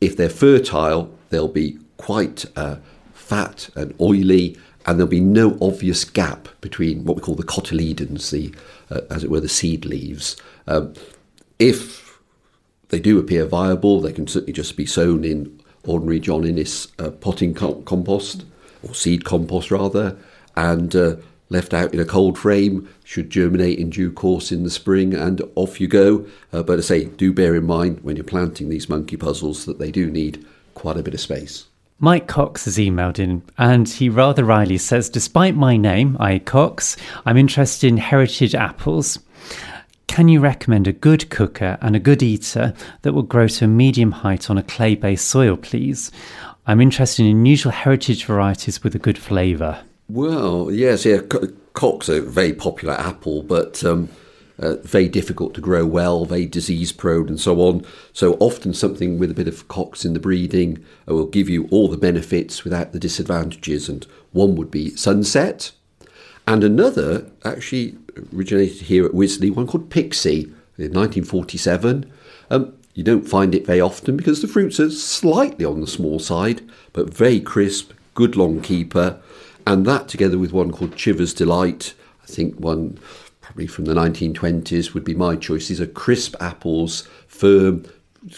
if 0.00 0.16
they're 0.16 0.30
fertile, 0.30 1.12
they'll 1.30 1.48
be 1.48 1.78
quite 1.96 2.44
fat 3.12 3.68
and 3.74 3.94
oily 4.00 4.56
and 4.88 4.98
there'll 4.98 5.06
be 5.06 5.20
no 5.20 5.58
obvious 5.60 6.02
gap 6.02 6.48
between 6.62 7.04
what 7.04 7.14
we 7.14 7.20
call 7.20 7.34
the 7.34 7.42
cotyledons, 7.42 8.30
the 8.30 8.54
uh, 8.90 9.02
as 9.10 9.22
it 9.22 9.30
were, 9.30 9.38
the 9.38 9.46
seed 9.46 9.84
leaves. 9.84 10.34
Um, 10.66 10.94
if 11.58 12.18
they 12.88 12.98
do 12.98 13.18
appear 13.18 13.44
viable, 13.44 14.00
they 14.00 14.14
can 14.14 14.26
certainly 14.26 14.54
just 14.54 14.78
be 14.78 14.86
sown 14.86 15.24
in 15.24 15.60
ordinary 15.84 16.20
John 16.20 16.46
Innes 16.46 16.88
uh, 16.98 17.10
potting 17.10 17.52
co- 17.52 17.82
compost 17.82 18.46
or 18.82 18.94
seed 18.94 19.26
compost 19.26 19.70
rather, 19.70 20.16
and 20.56 20.96
uh, 20.96 21.16
left 21.50 21.74
out 21.74 21.92
in 21.92 22.00
a 22.00 22.06
cold 22.06 22.38
frame 22.38 22.88
should 23.04 23.28
germinate 23.28 23.78
in 23.78 23.90
due 23.90 24.10
course 24.10 24.50
in 24.50 24.64
the 24.64 24.70
spring, 24.70 25.12
and 25.12 25.42
off 25.54 25.82
you 25.82 25.86
go. 25.86 26.26
Uh, 26.50 26.62
but 26.62 26.78
I 26.78 26.82
say, 26.82 27.04
do 27.04 27.34
bear 27.34 27.54
in 27.54 27.66
mind 27.66 28.00
when 28.00 28.16
you're 28.16 28.24
planting 28.24 28.70
these 28.70 28.88
monkey 28.88 29.18
puzzles 29.18 29.66
that 29.66 29.78
they 29.78 29.90
do 29.90 30.10
need 30.10 30.46
quite 30.72 30.96
a 30.96 31.02
bit 31.02 31.12
of 31.12 31.20
space. 31.20 31.67
Mike 32.00 32.28
Cox 32.28 32.64
has 32.66 32.78
emailed 32.78 33.18
in 33.18 33.42
and 33.58 33.88
he 33.88 34.08
rather 34.08 34.44
wryly 34.44 34.78
says, 34.78 35.10
Despite 35.10 35.56
my 35.56 35.76
name, 35.76 36.16
I 36.20 36.38
Cox, 36.38 36.96
I'm 37.26 37.36
interested 37.36 37.88
in 37.88 37.96
heritage 37.96 38.54
apples. 38.54 39.18
Can 40.06 40.28
you 40.28 40.38
recommend 40.38 40.86
a 40.86 40.92
good 40.92 41.28
cooker 41.28 41.76
and 41.80 41.96
a 41.96 42.00
good 42.00 42.22
eater 42.22 42.72
that 43.02 43.14
will 43.14 43.22
grow 43.22 43.48
to 43.48 43.64
a 43.64 43.68
medium 43.68 44.12
height 44.12 44.48
on 44.48 44.56
a 44.56 44.62
clay 44.62 44.94
based 44.94 45.26
soil, 45.26 45.56
please? 45.56 46.12
I'm 46.68 46.80
interested 46.80 47.24
in 47.24 47.32
unusual 47.32 47.72
heritage 47.72 48.24
varieties 48.26 48.84
with 48.84 48.94
a 48.94 49.00
good 49.00 49.18
flavour. 49.18 49.80
Well, 50.08 50.70
yes, 50.70 51.04
yeah, 51.04 51.18
Cox 51.72 52.08
a 52.08 52.20
very 52.20 52.52
popular 52.52 52.94
apple, 52.94 53.42
but 53.42 53.82
um, 53.82 54.08
uh, 54.58 54.76
very 54.76 55.08
difficult 55.08 55.54
to 55.54 55.60
grow 55.60 55.86
well, 55.86 56.24
very 56.24 56.46
disease 56.46 56.92
prone, 56.92 57.28
and 57.28 57.40
so 57.40 57.60
on. 57.60 57.84
So 58.12 58.34
often 58.40 58.74
something 58.74 59.18
with 59.18 59.30
a 59.30 59.34
bit 59.34 59.48
of 59.48 59.68
cox 59.68 60.04
in 60.04 60.14
the 60.14 60.20
breeding 60.20 60.84
uh, 61.08 61.14
will 61.14 61.26
give 61.26 61.48
you 61.48 61.68
all 61.70 61.88
the 61.88 61.96
benefits 61.96 62.64
without 62.64 62.92
the 62.92 62.98
disadvantages. 62.98 63.88
And 63.88 64.06
one 64.32 64.56
would 64.56 64.70
be 64.70 64.96
sunset, 64.96 65.72
and 66.46 66.64
another 66.64 67.30
actually 67.44 67.96
originated 68.34 68.82
here 68.82 69.04
at 69.04 69.12
Wisley, 69.12 69.54
one 69.54 69.66
called 69.66 69.90
Pixie 69.90 70.44
in 70.78 70.92
1947. 70.92 72.10
Um, 72.50 72.74
you 72.94 73.04
don't 73.04 73.28
find 73.28 73.54
it 73.54 73.66
very 73.66 73.80
often 73.80 74.16
because 74.16 74.42
the 74.42 74.48
fruits 74.48 74.80
are 74.80 74.90
slightly 74.90 75.64
on 75.64 75.80
the 75.80 75.86
small 75.86 76.18
side, 76.18 76.68
but 76.92 77.14
very 77.14 77.38
crisp, 77.38 77.92
good 78.14 78.34
long 78.34 78.60
keeper. 78.60 79.20
And 79.66 79.86
that 79.86 80.08
together 80.08 80.38
with 80.38 80.52
one 80.52 80.72
called 80.72 80.96
Chivers 80.96 81.34
Delight, 81.34 81.94
I 82.22 82.26
think 82.26 82.56
one 82.56 82.98
from 83.66 83.84
the 83.86 83.94
1920s 83.94 84.94
would 84.94 85.04
be 85.04 85.14
my 85.14 85.36
choice. 85.36 85.68
These 85.68 85.80
are 85.80 85.86
crisp 85.86 86.34
apples, 86.40 87.08
firm, 87.26 87.84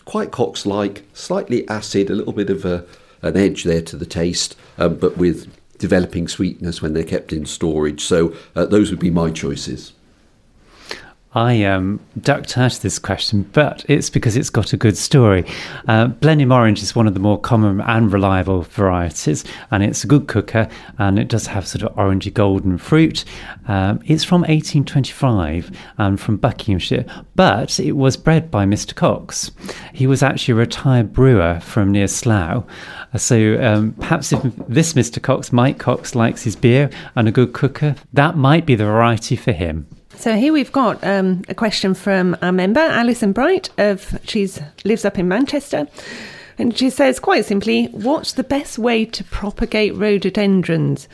quite 0.05 0.31
Cox 0.31 0.67
like, 0.67 1.05
slightly 1.13 1.69
acid, 1.69 2.11
a 2.11 2.15
little 2.15 2.33
bit 2.33 2.51
of 2.51 2.65
a, 2.65 2.85
an 3.23 3.37
edge 3.37 3.65
there 3.65 3.83
to 3.83 3.97
the 3.97 4.07
taste, 4.07 4.57
um, 4.79 4.97
but 4.97 5.17
with 5.17 5.53
developing 5.79 6.29
sweetness 6.29 6.83
when 6.83 6.93
they're 6.93 7.05
kept 7.05 7.33
in 7.33 7.47
storage. 7.47 8.03
So 8.03 8.35
uh, 8.55 8.67
those 8.67 8.91
would 8.91 9.01
be 9.01 9.11
my 9.11 9.31
choices. 9.31 9.93
I 11.33 11.63
um, 11.63 12.01
ducked 12.21 12.59
out 12.59 12.75
of 12.75 12.83
this 12.83 12.99
question, 12.99 13.43
but 13.53 13.85
it's 13.89 14.11
because 14.11 14.37
it's 14.37 14.51
got 14.51 14.73
a 14.73 14.77
good 14.77 14.97
story. 14.97 15.45
Uh, 15.87 16.09
Blenheim 16.09 16.51
Orange 16.51 16.83
is 16.83 16.97
one 16.97 17.07
of 17.07 17.15
the 17.15 17.21
more 17.21 17.39
common 17.39 17.81
and 17.81 18.13
reliable 18.13 18.63
varieties, 18.63 19.45
and 19.71 19.85
it's 19.85 20.03
a 20.03 20.09
good 20.09 20.27
cooker, 20.27 20.69
and 20.99 21.21
it 21.21 21.29
does 21.29 21.47
have 21.47 21.69
sort 21.69 21.85
of 21.85 21.95
orangey 21.95 22.35
golden 22.35 22.79
fruit. 22.79 23.25
Um, 23.69 24.01
it's 24.07 24.25
from 24.25 24.41
1825 24.41 25.71
and 25.99 26.19
from 26.19 26.37
Buckinghamshire, 26.37 27.05
but 27.37 27.79
it 27.79 27.93
was 27.93 28.17
bred 28.17 28.51
by 28.51 28.67
Mr. 28.67 28.93
Cox. 28.93 29.53
He 29.95 30.09
was 30.09 30.25
actually 30.25 30.53
a 30.53 30.57
retired 30.57 31.13
brewer 31.13 31.61
from 31.61 31.93
near 31.93 32.09
Slough. 32.09 32.67
Uh, 33.15 33.19
so 33.19 33.63
um, 33.63 33.93
perhaps 33.93 34.33
if 34.33 34.43
this 34.67 34.95
Mr. 34.95 35.23
Cox, 35.23 35.53
Mike 35.53 35.79
Cox, 35.79 36.17
likes 36.17 36.43
his 36.43 36.57
beer 36.57 36.91
and 37.15 37.29
a 37.29 37.33
good 37.33 37.53
cooker, 37.53 37.95
that 38.13 38.37
might 38.37 38.67
be 38.67 38.75
the 38.75 38.85
variety 38.85 39.37
for 39.37 39.53
him. 39.53 39.87
So 40.21 40.37
here 40.37 40.53
we've 40.53 40.71
got 40.71 41.03
um, 41.03 41.45
a 41.49 41.55
question 41.55 41.95
from 41.95 42.37
our 42.43 42.53
member 42.53 42.81
Alison 42.81 43.33
Bright 43.33 43.71
of 43.79 44.19
she's 44.29 44.61
lives 44.85 45.07
up 45.07 45.19
in 45.19 45.29
Manchester, 45.29 45.89
and 46.59 46.77
she 46.77 46.91
says 46.91 47.19
quite 47.19 47.47
simply, 47.47 47.87
"What's 47.87 48.35
the 48.35 48.45
best 48.45 48.79
way 48.79 49.07
to 49.07 49.25
propagate 49.25 49.95
rhododendrons?" 49.95 51.09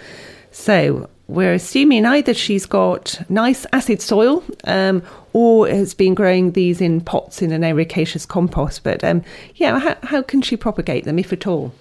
So 0.50 1.08
we're 1.28 1.52
assuming 1.52 2.04
either 2.04 2.34
she's 2.34 2.66
got 2.66 3.20
nice 3.28 3.64
acid 3.72 4.02
soil 4.02 4.42
um, 4.64 5.04
or 5.32 5.68
has 5.68 5.94
been 5.94 6.16
growing 6.16 6.50
these 6.50 6.80
in 6.80 7.00
pots 7.00 7.42
in 7.42 7.52
an 7.52 7.62
ericaceous 7.62 8.26
compost. 8.26 8.82
But 8.82 9.04
um, 9.04 9.22
yeah, 9.54 9.78
how, 9.78 9.96
how 10.02 10.22
can 10.22 10.42
she 10.42 10.56
propagate 10.56 11.04
them, 11.04 11.20
if 11.20 11.32
at 11.32 11.46
all? 11.46 11.72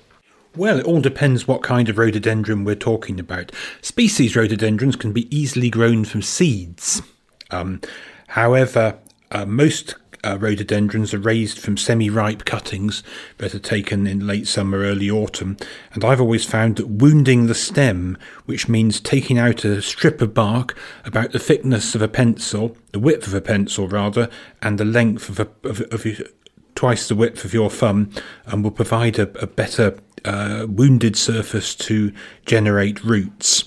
Well, 0.55 0.77
it 0.77 0.86
all 0.86 1.01
depends 1.01 1.48
what 1.48 1.63
kind 1.63 1.89
of 1.89 1.98
rhododendron 1.98 2.65
we're 2.65 2.75
talking 2.75 3.20
about. 3.20 3.51
Species 3.82 4.36
rhododendrons 4.36 4.96
can 4.96 5.12
be 5.12 5.36
easily 5.36 5.72
grown 5.72 6.05
from 6.05 6.22
seeds. 6.22 7.01
Um, 7.55 7.81
however, 8.27 8.97
uh, 9.31 9.45
most 9.45 9.95
uh, 10.25 10.38
rhododendrons 10.39 11.13
are 11.13 11.19
raised 11.19 11.59
from 11.59 11.77
semi 11.77 12.09
ripe 12.09 12.45
cuttings 12.45 13.03
that 13.38 13.53
are 13.53 13.59
taken 13.59 14.07
in 14.07 14.25
late 14.25 14.47
summer, 14.47 14.79
early 14.79 15.09
autumn. 15.09 15.55
And 15.93 16.03
I've 16.03 16.21
always 16.21 16.45
found 16.45 16.77
that 16.77 16.88
wounding 16.88 17.45
the 17.45 17.53
stem, 17.53 18.17
which 18.45 18.67
means 18.67 19.00
taking 19.00 19.38
out 19.38 19.63
a 19.63 19.81
strip 19.81 20.21
of 20.21 20.33
bark 20.33 20.75
about 21.05 21.31
the 21.31 21.39
thickness 21.39 21.93
of 21.95 22.01
a 22.01 22.07
pencil, 22.07 22.75
the 22.91 23.00
width 23.00 23.27
of 23.27 23.33
a 23.33 23.41
pencil 23.41 23.88
rather, 23.88 24.29
and 24.62 24.77
the 24.77 24.85
length 24.85 25.29
of, 25.29 25.39
a, 25.39 25.47
of, 25.63 25.81
of 25.91 26.05
twice 26.74 27.07
the 27.07 27.15
width 27.15 27.45
of 27.45 27.53
your 27.53 27.69
thumb, 27.69 28.09
and 28.47 28.63
will 28.63 28.71
provide 28.71 29.19
a, 29.19 29.29
a 29.41 29.47
better 29.47 29.97
uh, 30.25 30.65
wounded 30.67 31.15
surface 31.15 31.75
to 31.75 32.12
generate 32.45 33.03
roots. 33.03 33.65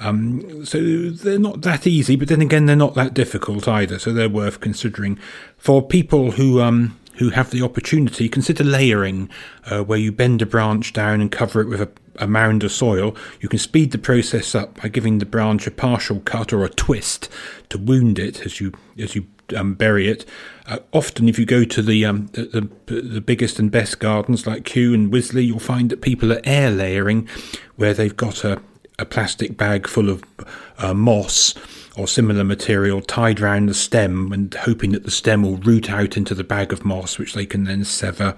Um, 0.00 0.64
so 0.64 1.10
they're 1.10 1.38
not 1.38 1.60
that 1.62 1.86
easy, 1.86 2.16
but 2.16 2.28
then 2.28 2.40
again, 2.40 2.66
they're 2.66 2.74
not 2.74 2.94
that 2.94 3.14
difficult 3.14 3.68
either. 3.68 3.98
So 3.98 4.12
they're 4.12 4.30
worth 4.30 4.60
considering 4.60 5.18
for 5.58 5.86
people 5.86 6.32
who 6.32 6.60
um, 6.62 6.98
who 7.16 7.28
have 7.30 7.50
the 7.50 7.62
opportunity. 7.62 8.28
Consider 8.28 8.64
layering, 8.64 9.28
uh, 9.66 9.82
where 9.82 9.98
you 9.98 10.10
bend 10.10 10.40
a 10.40 10.46
branch 10.46 10.94
down 10.94 11.20
and 11.20 11.30
cover 11.30 11.60
it 11.60 11.68
with 11.68 11.82
a, 11.82 11.90
a 12.16 12.26
mound 12.26 12.64
of 12.64 12.72
soil. 12.72 13.14
You 13.40 13.48
can 13.50 13.58
speed 13.58 13.90
the 13.92 13.98
process 13.98 14.54
up 14.54 14.80
by 14.80 14.88
giving 14.88 15.18
the 15.18 15.26
branch 15.26 15.66
a 15.66 15.70
partial 15.70 16.20
cut 16.20 16.50
or 16.50 16.64
a 16.64 16.70
twist 16.70 17.28
to 17.68 17.76
wound 17.76 18.18
it 18.18 18.46
as 18.46 18.58
you 18.58 18.72
as 18.98 19.14
you 19.14 19.26
um, 19.54 19.74
bury 19.74 20.08
it. 20.08 20.24
Uh, 20.66 20.78
often, 20.92 21.28
if 21.28 21.38
you 21.38 21.44
go 21.44 21.64
to 21.64 21.82
the, 21.82 22.06
um, 22.06 22.28
the, 22.32 22.70
the 22.86 23.02
the 23.02 23.20
biggest 23.20 23.58
and 23.58 23.70
best 23.70 23.98
gardens 23.98 24.46
like 24.46 24.64
Kew 24.64 24.94
and 24.94 25.12
Wisley, 25.12 25.46
you'll 25.46 25.58
find 25.58 25.90
that 25.90 26.00
people 26.00 26.32
are 26.32 26.40
air 26.44 26.70
layering, 26.70 27.28
where 27.76 27.92
they've 27.92 28.16
got 28.16 28.44
a 28.44 28.62
a 29.00 29.04
plastic 29.04 29.56
bag 29.56 29.86
full 29.86 30.08
of 30.08 30.22
uh, 30.78 30.94
moss 30.94 31.54
or 31.96 32.06
similar 32.06 32.44
material 32.44 33.00
tied 33.00 33.40
round 33.40 33.68
the 33.68 33.74
stem 33.74 34.32
and 34.32 34.54
hoping 34.54 34.92
that 34.92 35.04
the 35.04 35.10
stem 35.10 35.42
will 35.42 35.56
root 35.56 35.90
out 35.90 36.16
into 36.16 36.34
the 36.34 36.44
bag 36.44 36.72
of 36.72 36.84
moss, 36.84 37.18
which 37.18 37.34
they 37.34 37.46
can 37.46 37.64
then 37.64 37.84
sever 37.84 38.36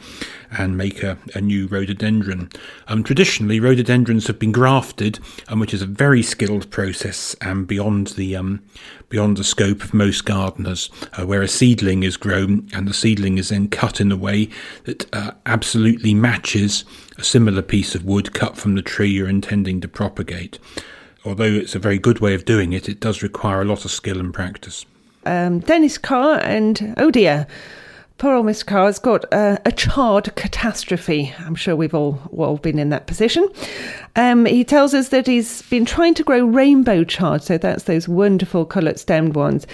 and 0.50 0.76
make 0.76 1.02
a, 1.02 1.18
a 1.34 1.40
new 1.40 1.66
rhododendron. 1.66 2.50
Um, 2.88 3.04
traditionally, 3.04 3.60
rhododendrons 3.60 4.26
have 4.26 4.38
been 4.38 4.52
grafted, 4.52 5.18
um, 5.48 5.60
which 5.60 5.74
is 5.74 5.82
a 5.82 5.86
very 5.86 6.22
skilled 6.22 6.70
process 6.70 7.34
and 7.40 7.66
beyond 7.66 8.08
the 8.08 8.36
um, 8.36 8.62
beyond 9.08 9.36
the 9.36 9.44
scope 9.44 9.84
of 9.84 9.92
most 9.92 10.24
gardeners, 10.24 10.88
uh, 11.18 11.26
where 11.26 11.42
a 11.42 11.48
seedling 11.48 12.02
is 12.02 12.16
grown 12.16 12.66
and 12.72 12.88
the 12.88 12.94
seedling 12.94 13.36
is 13.36 13.50
then 13.50 13.68
cut 13.68 14.00
in 14.00 14.10
a 14.10 14.16
way 14.16 14.48
that 14.84 15.14
uh, 15.14 15.32
absolutely 15.44 16.14
matches 16.14 16.84
a 17.18 17.22
similar 17.22 17.60
piece 17.60 17.94
of 17.94 18.06
wood 18.06 18.32
cut 18.32 18.56
from 18.56 18.74
the 18.74 18.80
tree 18.80 19.10
you're 19.10 19.28
intending 19.28 19.82
to 19.82 19.88
propagate 19.88 20.58
although 21.24 21.44
it's 21.44 21.74
a 21.74 21.78
very 21.78 21.98
good 21.98 22.20
way 22.20 22.34
of 22.34 22.44
doing 22.44 22.72
it, 22.72 22.88
it 22.88 23.00
does 23.00 23.22
require 23.22 23.62
a 23.62 23.64
lot 23.64 23.84
of 23.84 23.90
skill 23.90 24.20
and 24.20 24.32
practice. 24.32 24.84
Um, 25.24 25.60
Dennis 25.60 25.98
Carr 25.98 26.40
and 26.42 26.94
oh 26.96 27.10
dear, 27.10 27.46
poor 28.18 28.34
old 28.34 28.46
Mr. 28.46 28.66
Carr 28.66 28.86
has 28.86 28.98
got 28.98 29.24
a 29.32 29.72
charred 29.76 30.34
catastrophe. 30.36 31.34
I'm 31.40 31.54
sure 31.54 31.74
we've 31.74 31.94
all, 31.94 32.20
all 32.36 32.56
been 32.56 32.78
in 32.78 32.90
that 32.90 33.06
position. 33.06 33.48
Um, 34.16 34.46
he 34.46 34.64
tells 34.64 34.94
us 34.94 35.08
that 35.08 35.26
he's 35.26 35.62
been 35.62 35.84
trying 35.84 36.14
to 36.14 36.24
grow 36.24 36.44
rainbow 36.44 37.04
chard, 37.04 37.42
so 37.42 37.58
that's 37.58 37.84
those 37.84 38.08
wonderful 38.08 38.64
coloured 38.64 38.98
stemmed 38.98 39.34
ones, 39.34 39.66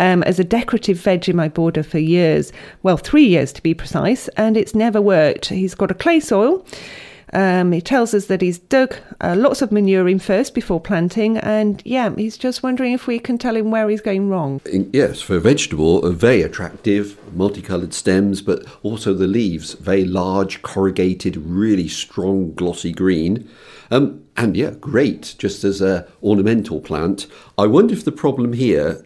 um, 0.00 0.22
as 0.24 0.38
a 0.38 0.44
decorative 0.44 0.98
veg 0.98 1.28
in 1.28 1.36
my 1.36 1.48
border 1.48 1.82
for 1.82 1.98
years. 1.98 2.52
Well, 2.82 2.96
three 2.96 3.26
years 3.26 3.52
to 3.54 3.62
be 3.62 3.72
precise, 3.72 4.28
and 4.36 4.56
it's 4.56 4.74
never 4.74 5.00
worked. 5.00 5.46
He's 5.46 5.74
got 5.74 5.90
a 5.90 5.94
clay 5.94 6.20
soil. 6.20 6.64
Um, 7.34 7.72
he 7.72 7.80
tells 7.80 8.14
us 8.14 8.26
that 8.26 8.40
he's 8.40 8.58
dug 8.58 8.94
uh, 9.20 9.34
lots 9.36 9.60
of 9.60 9.72
manure 9.72 10.08
in 10.08 10.20
first 10.20 10.54
before 10.54 10.80
planting, 10.80 11.36
and 11.38 11.82
yeah, 11.84 12.14
he's 12.14 12.38
just 12.38 12.62
wondering 12.62 12.92
if 12.92 13.08
we 13.08 13.18
can 13.18 13.38
tell 13.38 13.56
him 13.56 13.72
where 13.72 13.88
he's 13.88 14.00
going 14.00 14.28
wrong. 14.28 14.60
Yes, 14.92 15.20
for 15.20 15.36
a 15.36 15.40
vegetable, 15.40 16.08
very 16.12 16.42
attractive, 16.42 17.18
multicoloured 17.34 17.92
stems, 17.92 18.40
but 18.40 18.64
also 18.84 19.12
the 19.14 19.26
leaves, 19.26 19.72
very 19.74 20.04
large, 20.04 20.62
corrugated, 20.62 21.36
really 21.36 21.88
strong, 21.88 22.54
glossy 22.54 22.92
green. 22.92 23.48
Um, 23.90 24.24
and 24.36 24.56
yeah, 24.56 24.70
great, 24.70 25.34
just 25.36 25.64
as 25.64 25.80
a 25.80 26.06
ornamental 26.22 26.80
plant. 26.80 27.26
I 27.58 27.66
wonder 27.66 27.94
if 27.94 28.04
the 28.04 28.12
problem 28.12 28.52
here, 28.52 29.04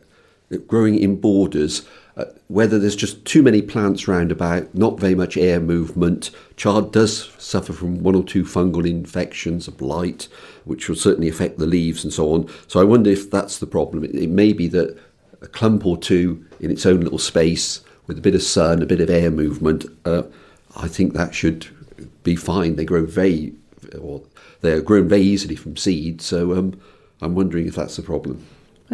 growing 0.67 0.99
in 0.99 1.21
borders, 1.21 1.83
uh, 2.19 2.25
whether 2.49 2.79
there's 2.79 2.97
just 2.97 3.25
too 3.25 3.43
many 3.43 3.63
plants 3.63 4.09
round 4.09 4.33
about, 4.33 4.75
not 4.75 4.99
very 4.99 5.15
much 5.15 5.37
air 5.37 5.61
movement. 5.61 6.31
Chard 6.57 6.91
does 6.93 7.31
suffer 7.39 7.73
from 7.73 8.03
one 8.03 8.17
or 8.17 8.25
two 8.25 8.43
fungal 8.43 8.87
infections, 8.87 9.69
a 9.69 9.73
blight, 9.73 10.27
which 10.65 10.89
will 10.89 10.97
certainly 10.97 11.29
affect 11.29 11.59
the 11.59 11.67
leaves 11.67 12.03
and 12.03 12.13
so 12.13 12.33
on. 12.33 12.49
So 12.67 12.81
I 12.81 12.85
wonder 12.85 13.11
if 13.11 13.31
that's 13.31 13.59
the 13.59 13.67
problem. 13.67 14.05
It, 14.05 14.15
it 14.15 14.31
may 14.31 14.53
be 14.53 14.67
that 14.69 14.99
a 15.41 15.47
clump 15.47 15.87
or 15.87 15.97
two 15.97 16.45
in 16.59 16.73
its 16.73 16.85
own 16.85 17.01
little 17.01 17.19
space 17.19 17.83
with 18.09 18.19
a 18.19 18.23
bit 18.23 18.35
of 18.35 18.43
sun, 18.43 18.83
a 18.83 18.87
bit 18.87 19.01
of 19.01 19.09
air 19.09 19.31
movement, 19.31 19.87
uh, 20.05 20.23
I 20.77 20.89
think 20.89 21.13
that 21.13 21.35
should 21.35 21.69
be 22.25 22.35
fine. 22.35 22.77
They 22.77 22.85
grow 22.85 23.05
very, 23.05 23.53
or 24.01 24.23
they're 24.61 24.81
grown 24.81 25.09
very 25.09 25.23
easily 25.23 25.55
from 25.57 25.77
seed. 25.77 26.21
So 26.21 26.57
um, 26.57 26.81
I'm 27.23 27.35
wondering 27.35 27.69
if 27.69 27.77
that's 27.77 27.97
the 27.97 28.03
problem. 28.03 28.45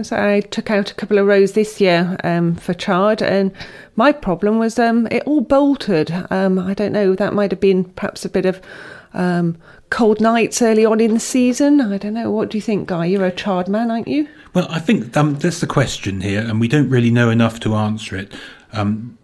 So 0.03 0.17
I 0.17 0.41
took 0.41 0.71
out 0.71 0.91
a 0.91 0.95
couple 0.95 1.19
of 1.19 1.27
rows 1.27 1.53
this 1.53 1.81
year 1.81 2.17
um, 2.25 2.57
for 2.57 2.75
chard, 2.75 3.23
and 3.23 3.53
my 3.95 4.11
problem 4.11 4.59
was 4.59 4.79
um, 4.79 5.07
it 5.09 5.23
all 5.25 5.41
bolted. 5.41 6.13
Um, 6.31 6.59
I 6.59 6.75
don't 6.75 6.93
know, 6.93 7.15
that 7.15 7.33
might 7.33 7.53
have 7.53 7.61
been 7.61 7.85
perhaps 7.85 8.25
a 8.25 8.29
bit 8.29 8.45
of 8.45 8.61
um, 9.13 9.57
cold 9.91 10.21
nights 10.21 10.61
early 10.61 10.85
on 10.85 11.01
in 11.01 11.15
the 11.15 11.21
season. 11.21 11.81
I 11.81 11.99
don't 11.99 12.15
know. 12.15 12.31
What 12.33 12.51
do 12.51 12.59
you 12.59 12.63
think, 12.63 12.89
Guy? 12.89 13.07
You're 13.07 13.25
a 13.25 13.31
chard 13.31 13.69
man, 13.69 13.91
aren't 13.91 14.09
you? 14.09 14.29
Well, 14.53 14.67
I 14.69 14.81
think 14.81 15.17
um, 15.17 15.37
that's 15.37 15.61
the 15.61 15.67
question 15.69 16.21
here, 16.21 16.41
and 16.41 16.59
we 16.59 16.67
don't 16.67 16.89
really 16.89 17.11
know 17.11 17.31
enough 17.31 17.61
to 17.61 17.77
answer 17.77 18.17
it. 18.17 18.33
Um, 18.73 19.17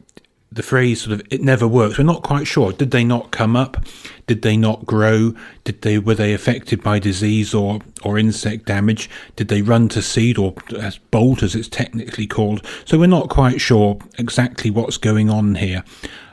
the 0.52 0.62
phrase 0.62 1.02
sort 1.02 1.12
of 1.12 1.26
it 1.30 1.40
never 1.40 1.66
works. 1.68 1.98
We're 1.98 2.04
not 2.04 2.22
quite 2.22 2.46
sure. 2.46 2.72
Did 2.72 2.90
they 2.90 3.04
not 3.04 3.30
come 3.30 3.54
up? 3.54 3.84
Did 4.26 4.42
they 4.42 4.56
not 4.56 4.84
grow? 4.84 5.34
Did 5.64 5.82
they 5.82 5.98
were 5.98 6.14
they 6.14 6.34
affected 6.34 6.82
by 6.82 6.98
disease 6.98 7.54
or 7.54 7.80
or 8.02 8.18
insect 8.18 8.66
damage? 8.66 9.08
Did 9.36 9.48
they 9.48 9.62
run 9.62 9.88
to 9.90 10.02
seed 10.02 10.38
or 10.38 10.54
as 10.78 10.98
bolt 10.98 11.42
as 11.42 11.54
it's 11.54 11.68
technically 11.68 12.26
called? 12.26 12.64
So 12.84 12.98
we're 12.98 13.06
not 13.06 13.28
quite 13.28 13.60
sure 13.60 13.98
exactly 14.18 14.70
what's 14.70 14.96
going 14.96 15.30
on 15.30 15.54
here. 15.54 15.84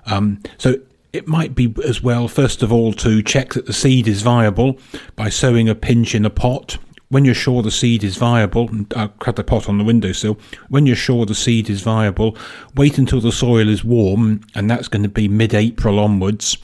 Um, 0.07 0.41
so 0.57 0.75
it 1.13 1.27
might 1.27 1.55
be 1.55 1.73
as 1.85 2.01
well, 2.01 2.27
first 2.27 2.63
of 2.63 2.71
all, 2.71 2.93
to 2.93 3.21
check 3.23 3.53
that 3.53 3.65
the 3.65 3.73
seed 3.73 4.07
is 4.07 4.21
viable 4.21 4.77
by 5.15 5.29
sowing 5.29 5.69
a 5.69 5.75
pinch 5.75 6.13
in 6.13 6.25
a 6.25 6.29
pot 6.29 6.77
when 7.09 7.23
you're 7.23 7.33
sure 7.33 7.61
the 7.61 7.71
seed 7.71 8.03
is 8.03 8.17
viable, 8.17 8.69
I'll 8.95 9.07
cut 9.09 9.37
the 9.37 9.43
pot 9.43 9.69
on 9.69 9.77
the 9.77 9.83
windowsill. 9.83 10.37
When 10.69 10.85
you're 10.85 10.95
sure 10.95 11.25
the 11.25 11.35
seed 11.35 11.69
is 11.69 11.81
viable, 11.81 12.37
wait 12.75 12.97
until 12.97 13.21
the 13.21 13.31
soil 13.31 13.69
is 13.69 13.83
warm, 13.83 14.41
and 14.53 14.69
that's 14.69 14.87
going 14.87 15.03
to 15.03 15.09
be 15.09 15.27
mid-April 15.27 15.99
onwards. 15.99 16.57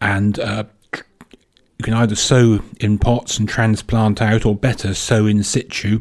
And 0.00 0.38
uh, 0.40 0.64
you 0.92 1.84
can 1.84 1.94
either 1.94 2.16
sow 2.16 2.60
in 2.80 2.98
pots 2.98 3.38
and 3.38 3.48
transplant 3.48 4.20
out, 4.20 4.44
or 4.44 4.56
better, 4.56 4.94
sow 4.94 5.26
in 5.26 5.44
situ. 5.44 6.00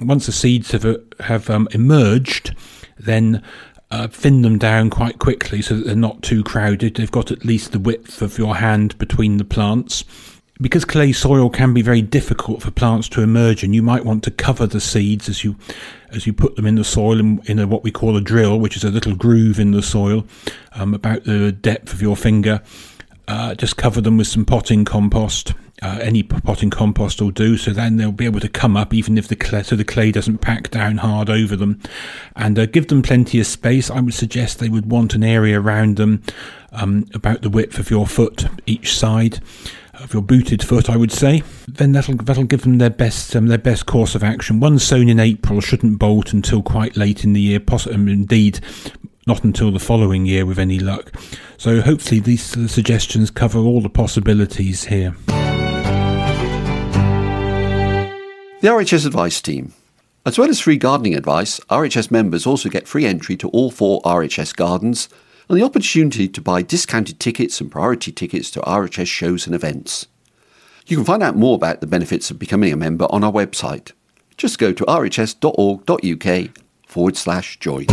Once 0.00 0.26
the 0.26 0.32
seeds 0.32 0.72
have 0.72 0.86
uh, 0.86 0.96
have 1.20 1.50
um, 1.50 1.68
emerged, 1.72 2.54
then 2.98 3.42
uh, 3.90 4.08
thin 4.08 4.40
them 4.40 4.56
down 4.56 4.88
quite 4.88 5.18
quickly 5.18 5.60
so 5.60 5.76
that 5.76 5.84
they're 5.84 5.96
not 5.96 6.22
too 6.22 6.42
crowded. 6.42 6.94
They've 6.94 7.10
got 7.10 7.30
at 7.30 7.44
least 7.44 7.72
the 7.72 7.78
width 7.78 8.22
of 8.22 8.38
your 8.38 8.56
hand 8.56 8.96
between 8.98 9.36
the 9.36 9.44
plants 9.44 10.04
because 10.60 10.84
clay 10.84 11.12
soil 11.12 11.50
can 11.50 11.72
be 11.72 11.82
very 11.82 12.02
difficult 12.02 12.62
for 12.62 12.70
plants 12.70 13.08
to 13.10 13.22
emerge 13.22 13.62
and 13.62 13.74
you 13.74 13.82
might 13.82 14.04
want 14.04 14.24
to 14.24 14.30
cover 14.30 14.66
the 14.66 14.80
seeds 14.80 15.28
as 15.28 15.44
you 15.44 15.56
as 16.10 16.26
you 16.26 16.32
put 16.32 16.56
them 16.56 16.66
in 16.66 16.74
the 16.74 16.84
soil 16.84 17.20
in, 17.20 17.40
in 17.46 17.58
a, 17.58 17.66
what 17.66 17.84
we 17.84 17.90
call 17.90 18.16
a 18.16 18.20
drill 18.20 18.58
which 18.58 18.76
is 18.76 18.84
a 18.84 18.90
little 18.90 19.14
groove 19.14 19.58
in 19.58 19.72
the 19.72 19.82
soil 19.82 20.26
um, 20.72 20.94
about 20.94 21.24
the 21.24 21.52
depth 21.52 21.92
of 21.92 22.02
your 22.02 22.16
finger. 22.16 22.62
Uh, 23.26 23.54
just 23.54 23.76
cover 23.76 24.00
them 24.00 24.16
with 24.16 24.26
some 24.26 24.44
potting 24.44 24.86
compost. 24.86 25.52
Uh, 25.80 25.98
any 26.02 26.24
potting 26.24 26.70
compost 26.70 27.20
will 27.20 27.30
do 27.30 27.56
so 27.56 27.72
then 27.72 27.98
they'll 27.98 28.10
be 28.10 28.24
able 28.24 28.40
to 28.40 28.48
come 28.48 28.76
up 28.76 28.92
even 28.92 29.16
if 29.16 29.28
the 29.28 29.36
clay 29.36 29.62
so 29.62 29.76
the 29.76 29.84
clay 29.84 30.10
doesn't 30.10 30.38
pack 30.38 30.70
down 30.70 30.96
hard 30.96 31.30
over 31.30 31.54
them. 31.54 31.78
And 32.34 32.58
uh, 32.58 32.66
give 32.66 32.88
them 32.88 33.02
plenty 33.02 33.38
of 33.38 33.46
space. 33.46 33.90
I 33.90 34.00
would 34.00 34.14
suggest 34.14 34.58
they 34.58 34.68
would 34.68 34.90
want 34.90 35.14
an 35.14 35.22
area 35.22 35.60
around 35.60 35.98
them 35.98 36.22
um, 36.72 37.04
about 37.14 37.42
the 37.42 37.50
width 37.50 37.78
of 37.78 37.90
your 37.90 38.06
foot 38.06 38.46
each 38.66 38.96
side 38.96 39.40
of 40.00 40.12
your 40.12 40.22
booted 40.22 40.62
foot, 40.62 40.88
I 40.88 40.96
would 40.96 41.12
say, 41.12 41.42
then 41.66 41.92
that'll 41.92 42.16
that'll 42.16 42.44
give 42.44 42.62
them 42.62 42.78
their 42.78 42.90
best 42.90 43.34
um, 43.36 43.46
their 43.46 43.58
best 43.58 43.86
course 43.86 44.14
of 44.14 44.22
action. 44.22 44.60
One 44.60 44.78
sown 44.78 45.08
in 45.08 45.20
April 45.20 45.60
shouldn't 45.60 45.98
bolt 45.98 46.32
until 46.32 46.62
quite 46.62 46.96
late 46.96 47.24
in 47.24 47.32
the 47.32 47.40
year, 47.40 47.60
possibly 47.60 47.96
um, 47.96 48.08
indeed 48.08 48.60
not 49.26 49.44
until 49.44 49.70
the 49.70 49.78
following 49.78 50.24
year 50.24 50.46
with 50.46 50.58
any 50.58 50.78
luck. 50.78 51.12
So 51.58 51.82
hopefully 51.82 52.18
these 52.18 52.42
suggestions 52.42 53.30
cover 53.30 53.58
all 53.58 53.82
the 53.82 53.90
possibilities 53.90 54.86
here. 54.86 55.14
The 58.60 58.68
RHS 58.68 59.06
Advice 59.06 59.42
Team. 59.42 59.74
As 60.24 60.38
well 60.38 60.48
as 60.48 60.60
free 60.60 60.78
gardening 60.78 61.14
advice, 61.14 61.60
RHS 61.70 62.10
members 62.10 62.46
also 62.46 62.68
get 62.68 62.88
free 62.88 63.04
entry 63.04 63.36
to 63.36 63.48
all 63.50 63.70
four 63.70 64.00
RHS 64.02 64.56
gardens 64.56 65.08
and 65.48 65.58
the 65.58 65.64
opportunity 65.64 66.28
to 66.28 66.40
buy 66.40 66.62
discounted 66.62 67.18
tickets 67.18 67.60
and 67.60 67.70
priority 67.70 68.12
tickets 68.12 68.50
to 68.50 68.60
RHS 68.60 69.06
shows 69.06 69.46
and 69.46 69.54
events. 69.54 70.06
You 70.86 70.96
can 70.96 71.06
find 71.06 71.22
out 71.22 71.36
more 71.36 71.54
about 71.54 71.80
the 71.80 71.86
benefits 71.86 72.30
of 72.30 72.38
becoming 72.38 72.72
a 72.72 72.76
member 72.76 73.06
on 73.10 73.24
our 73.24 73.32
website. 73.32 73.92
Just 74.36 74.58
go 74.58 74.72
to 74.72 74.84
rhs.org.uk 74.84 76.58
forward 76.86 77.16
slash 77.16 77.58
join. 77.58 77.86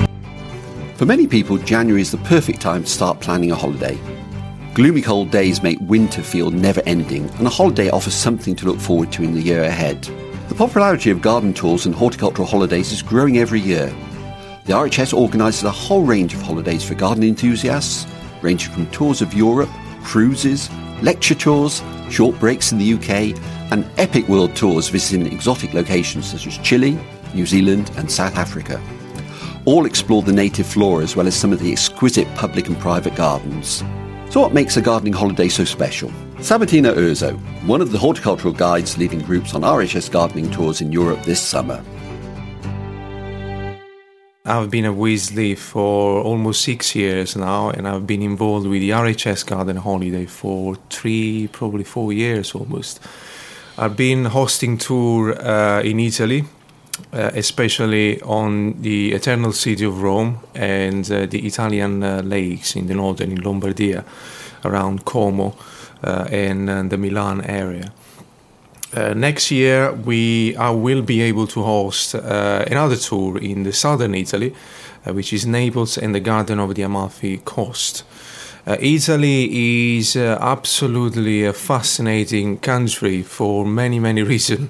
For 0.95 1.05
many 1.05 1.27
people, 1.27 1.57
January 1.57 2.01
is 2.01 2.11
the 2.11 2.17
perfect 2.19 2.61
time 2.61 2.83
to 2.83 2.89
start 2.89 3.19
planning 3.19 3.51
a 3.51 3.55
holiday. 3.55 3.97
Gloomy 4.73 5.01
cold 5.01 5.31
days 5.31 5.63
make 5.63 5.79
winter 5.81 6.21
feel 6.21 6.51
never 6.51 6.81
ending, 6.85 7.29
and 7.31 7.47
a 7.47 7.49
holiday 7.49 7.89
offers 7.89 8.13
something 8.13 8.55
to 8.57 8.65
look 8.65 8.79
forward 8.79 9.11
to 9.13 9.23
in 9.23 9.33
the 9.33 9.41
year 9.41 9.63
ahead. 9.63 10.03
The 10.49 10.55
popularity 10.55 11.09
of 11.09 11.21
garden 11.21 11.53
tours 11.53 11.85
and 11.85 11.95
horticultural 11.95 12.47
holidays 12.47 12.91
is 12.91 13.01
growing 13.01 13.37
every 13.37 13.59
year, 13.59 13.93
the 14.65 14.73
RHS 14.73 15.15
organises 15.15 15.63
a 15.63 15.71
whole 15.71 16.03
range 16.03 16.33
of 16.33 16.41
holidays 16.41 16.83
for 16.83 16.95
garden 16.95 17.23
enthusiasts, 17.23 18.07
ranging 18.41 18.73
from 18.73 18.87
tours 18.87 19.21
of 19.21 19.33
Europe, 19.33 19.69
cruises, 20.03 20.71
lecture 21.03 21.35
tours, 21.35 21.83
short 22.09 22.37
breaks 22.39 22.71
in 22.71 22.79
the 22.79 22.93
UK, 22.95 23.39
and 23.71 23.87
epic 23.97 24.27
world 24.27 24.55
tours 24.55 24.89
visiting 24.89 25.31
exotic 25.31 25.73
locations 25.75 26.25
such 26.25 26.47
as 26.47 26.57
Chile, 26.59 26.99
New 27.35 27.45
Zealand, 27.45 27.91
and 27.97 28.11
South 28.11 28.37
Africa. 28.37 28.81
All 29.65 29.85
explore 29.85 30.23
the 30.23 30.33
native 30.33 30.65
flora 30.65 31.03
as 31.03 31.15
well 31.15 31.27
as 31.27 31.35
some 31.35 31.53
of 31.53 31.59
the 31.59 31.71
exquisite 31.71 32.27
public 32.35 32.67
and 32.67 32.79
private 32.79 33.15
gardens. 33.15 33.83
So, 34.31 34.41
what 34.41 34.53
makes 34.53 34.77
a 34.77 34.81
gardening 34.81 35.13
holiday 35.13 35.47
so 35.47 35.63
special? 35.63 36.09
Sabatina 36.37 36.95
Urzo, 36.95 37.37
one 37.65 37.81
of 37.81 37.91
the 37.91 37.99
horticultural 37.99 38.53
guides 38.53 38.97
leading 38.97 39.21
groups 39.21 39.53
on 39.53 39.61
RHS 39.61 40.11
gardening 40.11 40.49
tours 40.49 40.81
in 40.81 40.91
Europe 40.91 41.21
this 41.23 41.41
summer. 41.41 41.83
I've 44.47 44.69
been 44.69 44.85
at 44.85 44.91
Wisley 44.91 45.57
for 45.57 46.21
almost 46.21 46.61
six 46.61 46.93
years 46.93 47.35
now, 47.35 47.71
and 47.71 47.87
I've 47.87 48.05
been 48.05 48.21
involved 48.21 48.67
with 48.67 48.79
the 48.79 48.91
RHS 48.91 49.43
Garden 49.43 49.77
Holiday 49.77 50.27
for 50.27 50.75
three, 50.91 51.47
probably 51.47 51.83
four 51.83 52.13
years 52.13 52.53
almost. 52.53 52.99
I've 53.75 53.97
been 53.97 54.25
hosting 54.25 54.77
tour 54.77 55.33
uh, 55.41 55.81
in 55.81 55.99
Italy, 55.99 56.43
uh, 57.11 57.31
especially 57.33 58.21
on 58.21 58.83
the 58.83 59.13
Eternal 59.13 59.51
City 59.51 59.83
of 59.83 60.03
Rome 60.03 60.37
and 60.53 61.11
uh, 61.11 61.25
the 61.25 61.47
Italian 61.47 62.03
uh, 62.03 62.21
lakes 62.23 62.75
in 62.75 62.85
the 62.85 62.93
northern 62.93 63.31
in 63.31 63.39
Lombardia, 63.39 64.05
around 64.63 65.05
Como 65.05 65.57
uh, 66.03 66.27
and 66.29 66.69
uh, 66.69 66.83
the 66.83 66.97
Milan 66.97 67.41
area. 67.41 67.91
Uh, 68.95 69.13
next 69.13 69.51
year, 69.51 69.91
we 69.91 70.55
I 70.55 70.69
will 70.69 71.01
be 71.01 71.21
able 71.21 71.47
to 71.47 71.63
host 71.63 72.15
uh, 72.15 72.63
another 72.71 72.95
tour 72.95 73.37
in 73.37 73.63
the 73.63 73.73
southern 73.73 74.15
Italy, 74.15 74.53
uh, 75.05 75.11
which 75.11 75.33
is 75.33 75.45
Naples 75.45 75.97
and 75.97 76.15
the 76.15 76.21
Garden 76.21 76.59
of 76.59 76.75
the 76.75 76.83
Amalfi 76.83 77.41
Coast. 77.43 78.05
Uh, 78.65 78.77
Italy 78.79 79.97
is 79.97 80.15
uh, 80.15 80.37
absolutely 80.39 81.43
a 81.43 81.51
fascinating 81.51 82.57
country 82.59 83.21
for 83.21 83.65
many, 83.65 83.99
many 83.99 84.23
reasons. 84.33 84.69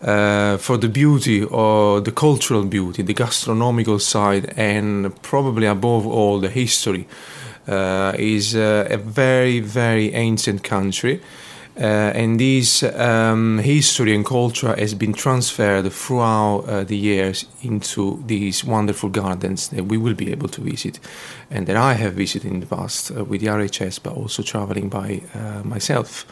Uh, 0.00 0.56
for 0.58 0.76
the 0.76 0.88
beauty 0.88 1.42
or 1.42 2.00
the 2.00 2.12
cultural 2.12 2.62
beauty, 2.62 3.02
the 3.02 3.12
gastronomical 3.12 3.98
side, 3.98 4.54
and 4.56 5.20
probably 5.22 5.66
above 5.66 6.06
all 6.06 6.38
the 6.38 6.48
history, 6.48 7.08
is 7.66 8.54
a 8.54 8.96
very, 9.04 9.58
very 9.58 10.14
ancient 10.14 10.62
country. 10.62 11.20
Uh, 11.80 12.10
and 12.14 12.40
this 12.40 12.82
um, 12.82 13.58
history 13.58 14.12
and 14.12 14.26
culture 14.26 14.74
has 14.74 14.94
been 14.94 15.12
transferred 15.12 15.92
throughout 15.92 16.64
uh, 16.66 16.82
the 16.82 16.96
years 16.96 17.46
into 17.62 18.20
these 18.26 18.64
wonderful 18.64 19.08
gardens 19.08 19.68
that 19.68 19.84
we 19.84 19.96
will 19.96 20.14
be 20.14 20.32
able 20.32 20.48
to 20.48 20.60
visit 20.60 20.98
and 21.50 21.68
that 21.68 21.76
I 21.76 21.94
have 21.94 22.14
visited 22.14 22.50
in 22.50 22.58
the 22.58 22.66
past 22.66 23.12
uh, 23.12 23.24
with 23.24 23.42
the 23.42 23.46
RHS, 23.46 24.02
but 24.02 24.14
also 24.14 24.42
traveling 24.42 24.88
by 24.88 25.22
myself. 25.62 26.26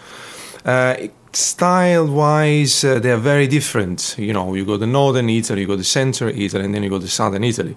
Uh, 0.67 0.97
style 1.33 2.09
wise, 2.09 2.83
uh, 2.83 2.99
they 2.99 3.13
are 3.13 3.17
very 3.17 3.47
different. 3.47 4.17
You 4.19 4.33
know, 4.33 4.55
you 4.55 4.65
go 4.65 4.77
to 4.77 4.87
northern 4.87 5.31
Italy, 5.31 5.61
you 5.61 5.67
go 5.69 5.77
to 5.77 5.85
central 5.85 6.31
Italy, 6.31 6.65
and 6.65 6.75
then 6.75 6.83
you 6.83 6.91
go 6.91 6.99
to 6.99 7.07
southern 7.07 7.45
Italy. 7.45 7.77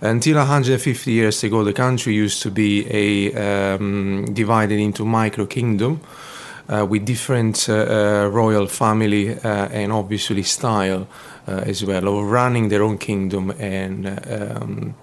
Until 0.00 0.36
150 0.36 1.10
years 1.10 1.42
ago, 1.42 1.64
the 1.64 1.72
country 1.72 2.14
used 2.14 2.42
to 2.42 2.50
be 2.52 2.86
a 2.90 3.74
um, 3.74 4.32
divided 4.32 4.78
into 4.78 5.04
micro 5.04 5.46
kingdom 5.46 6.00
uh, 6.00 6.27
with 6.68 7.04
different 7.04 7.68
uh, 7.68 7.74
uh, 7.74 8.28
royal 8.28 8.66
family 8.66 9.38
and 9.42 9.92
obviously 9.92 10.42
style 10.42 11.06
as 11.46 11.82
well, 11.82 12.08
of 12.08 12.30
running 12.30 12.68
their 12.68 12.82
own 12.82 12.98
kingdom 12.98 13.50
and 13.58 14.06
um, 14.06 14.94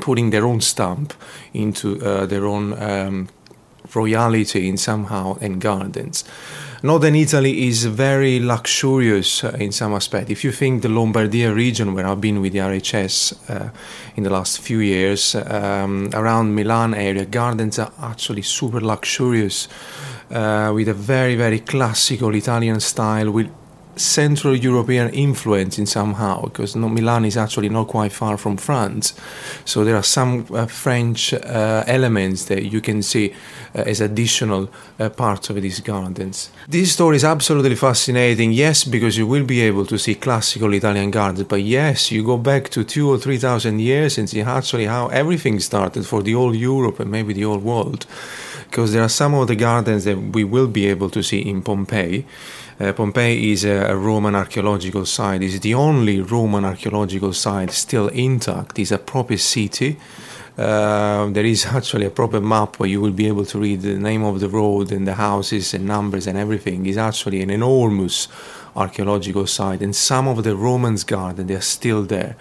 putting 0.00 0.30
their 0.30 0.46
own 0.46 0.60
stamp 0.60 1.12
into 1.52 1.96
their 2.26 2.46
own 2.46 2.72
um, 2.82 3.28
royality 3.94 4.68
in 4.68 4.76
somehow 4.76 5.36
and 5.40 5.60
gardens. 5.60 6.24
Northern 6.84 7.14
Italy 7.14 7.68
is 7.68 7.84
very 7.84 8.40
luxurious 8.40 9.44
uh, 9.44 9.56
in 9.60 9.70
some 9.70 9.94
aspect. 9.94 10.30
If 10.30 10.42
you 10.42 10.50
think 10.50 10.82
the 10.82 10.88
Lombardia 10.88 11.54
region, 11.54 11.94
where 11.94 12.04
I've 12.04 12.20
been 12.20 12.40
with 12.40 12.52
the 12.52 12.58
RHS 12.58 13.34
uh, 13.48 13.70
in 14.16 14.24
the 14.24 14.30
last 14.30 14.58
few 14.60 14.80
years, 14.80 15.36
um, 15.36 16.10
around 16.12 16.56
Milan 16.56 16.94
area, 16.94 17.24
gardens 17.24 17.78
are 17.78 17.92
actually 18.02 18.42
super 18.42 18.80
luxurious 18.80 19.68
uh, 20.32 20.72
with 20.74 20.88
a 20.88 20.94
very, 20.94 21.36
very 21.36 21.60
classical 21.60 22.34
Italian 22.34 22.80
style 22.80 23.30
with 23.30 23.48
Central 23.94 24.56
European 24.56 25.10
influence 25.10 25.78
in 25.78 25.86
somehow, 25.86 26.42
because 26.44 26.74
Milan 26.74 27.26
is 27.26 27.36
actually 27.36 27.68
not 27.68 27.88
quite 27.88 28.10
far 28.10 28.38
from 28.38 28.56
France. 28.56 29.12
So 29.64 29.84
there 29.84 29.96
are 29.96 30.02
some 30.02 30.46
uh, 30.50 30.66
French 30.66 31.34
uh, 31.34 31.84
elements 31.86 32.46
that 32.46 32.62
you 32.72 32.80
can 32.80 33.02
see 33.02 33.34
uh, 33.74 33.82
as 33.82 34.00
additional 34.00 34.70
uh, 34.98 35.10
parts 35.10 35.50
of 35.50 35.60
these 35.60 35.80
gardens. 35.80 36.50
This 36.68 36.92
story 36.92 37.16
is 37.16 37.24
absolutely 37.24 37.76
fascinating, 37.76 38.52
yes, 38.52 38.84
because 38.84 39.18
you 39.18 39.26
will 39.26 39.44
be 39.44 39.60
able 39.60 39.84
to 39.84 39.98
see 39.98 40.14
classical 40.14 40.72
Italian 40.72 41.10
gardens, 41.10 41.46
but 41.46 41.62
yes, 41.62 42.10
you 42.10 42.24
go 42.24 42.38
back 42.38 42.70
to 42.70 42.84
two 42.84 43.10
or 43.10 43.18
three 43.18 43.38
thousand 43.38 43.80
years 43.80 44.18
and 44.18 44.26
see 44.26 44.40
actually 44.40 44.86
how 44.86 45.08
everything 45.08 45.60
started 45.60 46.06
for 46.06 46.22
the 46.22 46.32
whole 46.32 46.56
Europe 46.56 46.98
and 46.98 47.10
maybe 47.10 47.34
the 47.34 47.42
whole 47.42 47.58
world 47.58 48.06
because 48.72 48.94
there 48.94 49.02
are 49.02 49.08
some 49.10 49.34
of 49.34 49.48
the 49.48 49.54
gardens 49.54 50.04
that 50.04 50.16
we 50.16 50.44
will 50.44 50.66
be 50.66 50.86
able 50.86 51.10
to 51.10 51.22
see 51.22 51.40
in 51.40 51.60
Pompeii. 51.60 52.24
Uh, 52.80 52.90
Pompeii 52.94 53.52
is 53.52 53.66
a, 53.66 53.92
a, 53.92 53.94
Roman 53.94 54.34
archaeological 54.34 55.04
site. 55.04 55.42
It's 55.42 55.58
the 55.58 55.74
only 55.74 56.22
Roman 56.22 56.64
archaeological 56.64 57.34
site 57.34 57.70
still 57.70 58.08
intact. 58.08 58.78
It's 58.78 58.90
a 58.90 58.96
proper 58.96 59.36
city. 59.36 59.98
Uh, 60.56 61.26
there 61.26 61.44
is 61.44 61.66
actually 61.66 62.06
a 62.06 62.10
proper 62.10 62.40
map 62.40 62.78
where 62.78 62.88
you 62.88 63.02
will 63.02 63.12
be 63.12 63.28
able 63.28 63.44
to 63.44 63.58
read 63.58 63.82
the 63.82 63.98
name 63.98 64.24
of 64.24 64.40
the 64.40 64.48
road 64.48 64.90
and 64.90 65.06
the 65.06 65.16
houses 65.16 65.74
and 65.74 65.84
numbers 65.84 66.26
and 66.26 66.38
everything. 66.38 66.86
It's 66.86 66.96
actually 66.96 67.42
an 67.42 67.50
enormous 67.50 68.28
archaeological 68.74 69.46
site, 69.46 69.82
and 69.82 69.94
some 69.94 70.26
of 70.26 70.44
the 70.44 70.56
Romans' 70.56 71.04
garden 71.04 71.46
they 71.46 71.56
are 71.56 71.60
still 71.60 72.04
there, 72.04 72.36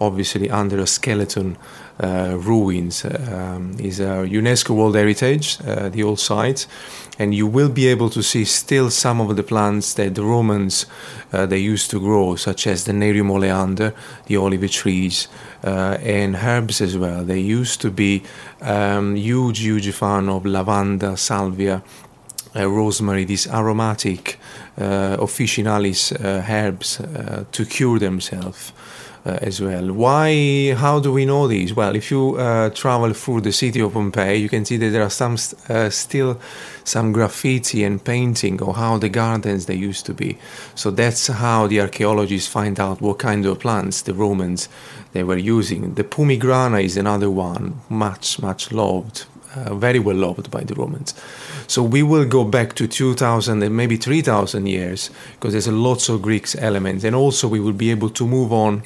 obviously 0.00 0.50
under 0.50 0.80
a 0.80 0.86
skeleton 0.88 1.56
ruins. 1.98 3.04
Um, 3.04 3.76
is 3.78 4.00
a 4.00 4.26
UNESCO 4.26 4.70
World 4.70 4.96
Heritage, 4.96 5.58
uh, 5.66 5.88
the 5.88 6.02
old 6.02 6.20
site, 6.20 6.66
and 7.18 7.34
you 7.34 7.46
will 7.46 7.68
be 7.68 7.86
able 7.86 8.10
to 8.10 8.22
see 8.22 8.44
still 8.44 8.90
some 8.90 9.20
of 9.20 9.36
the 9.36 9.42
plants 9.42 9.94
that 9.94 10.14
the 10.14 10.24
Romans 10.24 10.86
uh, 11.32 11.46
they 11.46 11.58
used 11.58 11.90
to 11.90 12.00
grow, 12.00 12.36
such 12.36 12.66
as 12.66 12.84
the 12.84 12.92
Nerium 12.92 13.30
oleander, 13.30 13.94
the 14.26 14.36
olive 14.36 14.70
trees, 14.70 15.28
uh, 15.64 15.96
and 16.02 16.36
herbs 16.36 16.80
as 16.80 16.96
well. 16.96 17.24
They 17.24 17.40
used 17.40 17.80
to 17.80 17.90
be 17.90 18.22
um, 18.60 19.16
huge, 19.16 19.60
huge 19.60 19.90
fan 19.92 20.28
of 20.28 20.44
lavanda, 20.44 21.16
salvia, 21.16 21.82
uh, 22.54 22.68
rosemary, 22.68 23.24
these 23.24 23.46
aromatic 23.48 24.38
uh, 24.78 25.16
officinalis 25.18 26.12
uh, 26.12 26.44
herbs 26.48 27.00
uh, 27.00 27.44
to 27.52 27.64
cure 27.64 27.98
themselves 27.98 28.72
uh, 29.26 29.38
as 29.42 29.60
well. 29.60 29.92
Why? 29.92 30.72
How 30.74 31.00
do 31.00 31.12
we 31.12 31.26
know 31.26 31.48
these? 31.48 31.74
Well, 31.74 31.96
if 31.96 32.10
you 32.10 32.36
uh, 32.36 32.70
travel 32.70 33.12
through 33.12 33.40
the 33.40 33.52
city 33.52 33.80
of 33.80 33.92
Pompeii, 33.92 34.36
you 34.36 34.48
can 34.48 34.64
see 34.64 34.76
that 34.76 34.90
there 34.90 35.02
are 35.02 35.10
some 35.10 35.36
uh, 35.68 35.90
still 35.90 36.40
some 36.84 37.12
graffiti 37.12 37.82
and 37.82 38.02
painting 38.02 38.62
of 38.62 38.76
how 38.76 38.98
the 38.98 39.08
gardens 39.08 39.66
they 39.66 39.74
used 39.74 40.06
to 40.06 40.14
be. 40.14 40.38
So 40.76 40.92
that's 40.92 41.26
how 41.26 41.66
the 41.66 41.80
archaeologists 41.80 42.48
find 42.48 42.78
out 42.78 43.00
what 43.00 43.18
kind 43.18 43.44
of 43.46 43.58
plants 43.58 44.02
the 44.02 44.14
Romans 44.14 44.68
they 45.12 45.24
were 45.24 45.36
using. 45.36 45.94
The 45.94 46.04
pomigrana 46.04 46.84
is 46.84 46.96
another 46.96 47.30
one, 47.30 47.80
much 47.88 48.40
much 48.40 48.70
loved. 48.70 49.26
Uh, 49.54 49.74
very 49.74 49.98
well 49.98 50.16
loved 50.16 50.50
by 50.50 50.62
the 50.62 50.74
Romans. 50.74 51.14
So 51.66 51.82
we 51.82 52.02
will 52.02 52.26
go 52.26 52.44
back 52.44 52.74
to 52.74 52.86
2000 52.86 53.62
and 53.62 53.74
maybe 53.74 53.96
3000 53.96 54.66
years 54.66 55.08
because 55.32 55.54
there's 55.54 55.66
a 55.66 55.72
lots 55.72 56.10
of 56.10 56.20
Greek 56.20 56.46
elements, 56.58 57.04
and 57.04 57.16
also 57.16 57.48
we 57.48 57.58
will 57.58 57.72
be 57.72 57.90
able 57.90 58.10
to 58.10 58.26
move 58.26 58.52
on 58.52 58.82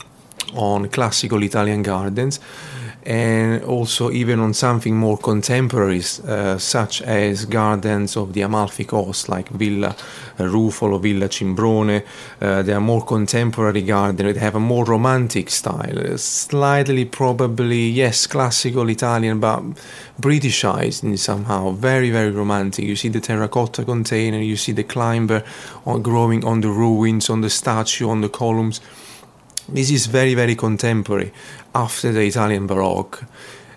on 0.55 0.89
classical 0.89 1.43
Italian 1.43 1.83
gardens 1.83 2.41
and 3.03 3.65
also 3.65 4.11
even 4.11 4.41
on 4.41 4.53
something 4.53 4.95
more 4.95 5.17
contemporary, 5.17 6.03
uh, 6.27 6.59
such 6.59 7.01
as 7.03 7.47
gardens 7.47 8.17
of 8.17 8.35
the 8.35 8.43
Amalfi 8.43 8.85
Coast, 8.85 9.29
like 9.29 9.49
Villa 9.49 9.97
Rufolo, 10.39 11.01
Villa 11.01 11.29
Cimbrone. 11.29 12.05
Uh, 12.41 12.63
they 12.63 12.73
are 12.75 12.81
more 12.81 13.05
contemporary 13.05 13.83
gardens. 13.83 14.35
They 14.35 14.41
have 14.41 14.57
a 14.57 14.61
more 14.61 14.85
romantic 14.85 15.49
style, 15.49 16.19
slightly 16.19 17.07
probably 17.07 17.89
yes, 17.89 18.27
classical 18.27 18.89
Italian, 18.91 19.41
but 19.41 19.63
Britishized 20.21 21.03
in 21.03 21.17
somehow. 21.17 21.71
Very 21.71 22.11
very 22.11 22.31
romantic. 22.31 22.85
You 22.85 22.95
see 22.95 23.09
the 23.09 23.21
terracotta 23.21 23.85
container, 23.87 24.39
you 24.39 24.57
see 24.57 24.73
the 24.73 24.85
climber 24.85 25.43
on, 25.87 26.03
growing 26.03 26.45
on 26.45 26.61
the 26.61 26.69
ruins, 26.69 27.31
on 27.31 27.41
the 27.41 27.49
statue, 27.49 28.11
on 28.11 28.21
the 28.21 28.29
columns 28.29 28.83
this 29.73 29.91
is 29.91 30.07
very, 30.07 30.35
very 30.35 30.55
contemporary 30.55 31.33
after 31.75 32.13
the 32.13 32.23
Italian 32.23 32.67
Baroque. 32.67 33.25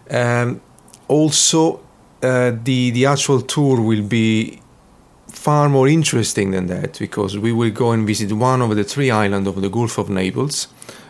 Um, 0.10 0.62
also, 1.08 1.80
uh, 2.22 2.52
the, 2.64 2.92
the 2.92 3.06
actual 3.06 3.42
tour 3.42 3.82
will 3.82 4.04
be 4.04 4.60
far 5.28 5.70
more 5.70 5.88
interesting 5.88 6.52
than 6.52 6.68
that 6.68 6.98
because 7.00 7.38
we 7.38 7.52
will 7.52 7.72
go 7.72 7.92
and 7.92 8.08
visit 8.08 8.32
one 8.32 8.62
of 8.62 8.76
the 8.76 8.84
three 8.84 9.12
islands 9.12 9.48
of 9.48 9.62
the 9.62 9.70
Gulf 9.70 9.98
of 9.98 10.10
Naples, 10.10 10.68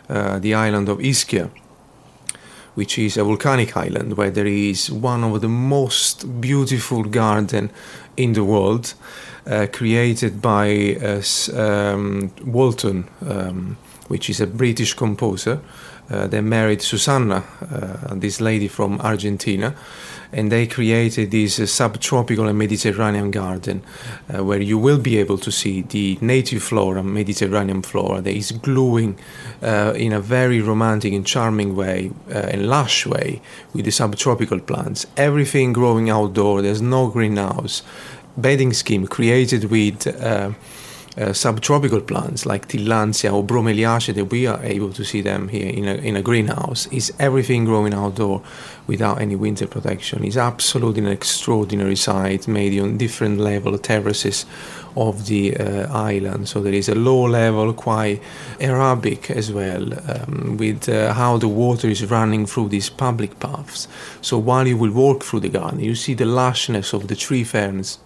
uh, 0.10 0.39
the 0.39 0.54
island 0.54 0.89
of 0.89 0.98
Ischia, 1.00 1.50
which 2.76 2.98
is 2.98 3.17
a 3.17 3.24
volcanic 3.24 3.78
island 3.78 4.17
where 4.17 4.32
there 4.32 4.48
is 4.48 4.91
one 4.91 5.24
of 5.24 5.41
the 5.41 5.50
most 5.50 6.41
beautiful 6.41 7.04
garden 7.04 7.69
in 8.17 8.34
the 8.34 8.43
world. 8.43 8.93
uh, 9.46 9.67
created 9.72 10.41
by 10.41 10.96
uh, 11.02 11.22
um, 11.56 12.32
Walton, 12.46 13.08
um, 13.28 13.78
which 14.08 14.30
is 14.30 14.42
a 14.42 14.48
British 14.48 14.94
composer. 14.94 15.60
Uh, 16.10 16.28
they 16.28 16.42
married 16.42 16.82
Susanna, 16.82 17.44
uh, 17.62 18.13
this 18.16 18.42
lady 18.42 18.68
from 18.68 19.00
Argentina, 19.00 19.74
and 20.34 20.52
they 20.52 20.68
created 20.68 21.32
this 21.32 21.60
uh, 21.60 21.66
subtropical 21.66 22.48
and 22.48 22.58
Mediterranean 22.58 23.32
garden 23.32 23.82
uh, 24.34 24.44
where 24.44 24.60
you 24.60 24.78
will 24.78 24.98
be 24.98 25.18
able 25.18 25.38
to 25.38 25.52
see 25.52 25.82
the 25.82 26.18
native 26.20 26.62
flora, 26.62 27.04
Mediterranean 27.04 27.82
flora, 27.82 28.20
that 28.22 28.34
is 28.34 28.52
glowing 28.52 29.18
uh, 29.62 29.94
in 29.96 30.12
a 30.12 30.20
very 30.20 30.60
romantic 30.60 31.13
and 31.13 31.26
charming 31.26 31.76
way 31.76 32.12
uh, 32.30 32.50
and 32.52 32.68
lush 32.68 33.06
way 33.06 33.42
with 33.74 33.86
the 33.86 33.92
subtropical 33.92 34.60
plants. 34.60 35.06
Everything 35.16 35.72
growing 35.72 36.10
outdoor, 36.10 36.62
there's 36.62 36.82
no 36.82 37.08
greenhouse. 37.08 37.82
Bedding 38.36 38.74
scheme 38.74 39.08
created 39.08 39.66
with 39.66 40.08
uh, 41.17 41.34
subtropical 41.34 42.02
plants 42.02 42.45
like 42.45 42.67
Tillandsia 42.67 43.32
or 43.34 43.43
Bromeliaceae 43.43 44.15
that 44.15 44.26
we 44.26 44.47
are 44.47 44.63
able 44.63 44.91
to 44.93 45.04
see 45.04 45.21
them 45.21 45.47
here 45.47 45.69
in 45.69 45.88
a, 45.88 45.95
in 45.95 46.15
a 46.15 46.21
greenhouse 46.21 46.88
is 46.88 47.13
everything 47.19 47.65
growing 47.65 47.93
outdoor 47.93 48.41
without 48.88 49.21
any 49.21 49.36
winter 49.36 49.67
protection. 49.67 50.23
It's 50.23 50.38
absolutely 50.38 51.04
an 51.04 51.12
extraordinary 51.12 51.95
site 51.95 52.47
made 52.47 52.80
on 52.80 52.97
different 52.97 53.39
level 53.39 53.78
terraces 53.78 54.45
of 54.95 55.26
the 55.28 55.58
uh, 55.58 55.88
island. 55.91 56.47
So 56.47 56.62
there 56.62 56.73
is 56.73 56.89
a 56.89 56.95
low 56.95 57.23
level, 57.23 57.73
quite 57.73 58.21
Arabic 58.60 59.32
as 59.32 59.52
well, 59.52 59.93
um, 60.10 60.58
with 60.58 60.88
uh, 60.89 61.13
how 61.13 61.38
the 61.38 61.47
water 61.47 61.88
is 61.88 62.10
running 62.10 62.45
through 62.45 62.69
these 62.69 62.89
public 62.89 63.39
paths. 63.39 63.88
So 64.21 64.38
while 64.38 64.67
you 64.67 64.78
will 64.78 64.91
walk 64.91 65.23
through 65.23 65.41
the 65.41 65.49
garden, 65.49 65.80
you 65.80 65.95
see 65.95 66.13
the 66.13 66.26
lushness 66.26 66.93
of 66.93 67.08
the 67.08 67.15
tree 67.15 67.43
ferns 67.43 67.99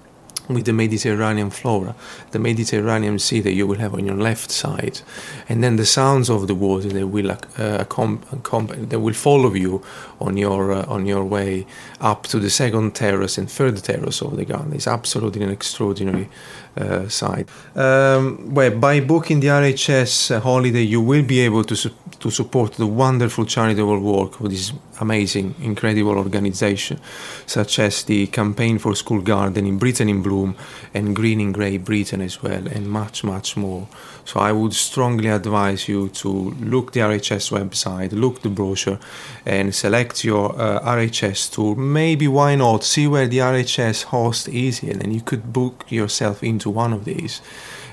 with 0.50 0.66
the 0.66 0.74
Mediterranean 0.74 1.50
flora, 1.50 1.96
the 2.32 2.40
Mediterranean 2.40 3.20
Sea 3.20 3.42
that 3.42 3.54
you 3.54 3.68
will 3.68 3.80
have 3.80 3.94
on 3.94 4.06
your 4.06 4.16
left 4.16 4.52
side, 4.52 5.02
and 5.50 5.64
then 5.64 5.76
the 5.76 5.86
sounds 5.86 6.30
of 6.30 6.48
the 6.48 6.56
water 6.56 6.90
that 6.90 7.08
will 7.08 7.32
uh, 7.32 7.38
that 7.58 9.00
will 9.00 9.14
follow 9.14 9.54
you 9.54 9.82
on 10.20 10.38
your 10.38 10.72
uh, 10.72 10.86
on 10.88 11.06
your 11.06 11.24
way 11.24 11.66
up 12.00 12.28
to 12.28 12.40
the 12.40 12.50
second 12.50 12.94
terrace 12.94 13.38
and 13.38 13.50
third 13.50 13.84
terrace 13.84 14.22
of 14.22 14.36
the 14.38 14.46
garden. 14.46 14.74
It's 14.74 14.88
absolutely 14.88 15.44
an 15.44 15.50
extraordinary 15.50 16.30
uh, 16.78 17.08
site. 17.10 17.50
Um, 17.76 18.54
well, 18.54 18.72
by 18.72 19.00
booking 19.00 19.40
the 19.40 19.48
RHS 19.48 20.40
holiday, 20.42 20.84
you 20.84 21.02
will 21.02 21.24
be 21.24 21.40
able 21.40 21.64
to 21.64 21.76
su- 21.76 21.94
to 22.20 22.30
support 22.30 22.74
the 22.74 22.88
wonderful 22.88 23.46
charitable 23.46 24.00
work 24.00 24.40
of 24.40 24.50
this 24.50 24.74
amazing, 25.00 25.56
incredible 25.62 26.18
organization, 26.18 27.00
such 27.46 27.80
as 27.80 28.04
the 28.04 28.28
Campaign 28.28 28.80
for 28.80 28.96
School 28.96 29.22
Garden 29.22 29.66
in 29.66 29.78
Britain 29.78 30.10
in 30.10 30.22
Bloom 30.22 30.56
and 30.94 31.16
Greening 31.16 31.52
Grey 31.52 31.78
Britain 31.78 32.22
as 32.22 32.42
well, 32.42 32.68
and 32.68 32.90
much, 32.90 33.24
much 33.24 33.56
more. 33.58 33.88
So 34.28 34.42
I 34.42 34.52
would 34.52 34.74
strongly 34.74 35.30
advise 35.30 35.88
you 35.88 36.10
to 36.10 36.30
look 36.60 36.92
the 36.92 37.00
RHS 37.00 37.50
website, 37.50 38.12
look 38.12 38.42
the 38.42 38.50
brochure, 38.50 39.00
and 39.46 39.74
select 39.74 40.26
your 40.26 40.52
uh, 40.60 40.82
RHS 40.82 41.50
tour. 41.54 41.78
Maybe 41.78 42.28
why 42.28 42.56
not 42.56 42.84
see 42.84 43.08
where 43.08 43.28
the 43.28 43.38
RHS 43.38 44.04
host 44.04 44.50
is, 44.50 44.84
and 44.84 45.00
then 45.00 45.14
you 45.14 45.22
could 45.22 45.54
book 45.54 45.86
yourself 45.90 46.44
into 46.44 46.70
one 46.70 46.92
of 46.92 47.06
these 47.06 47.42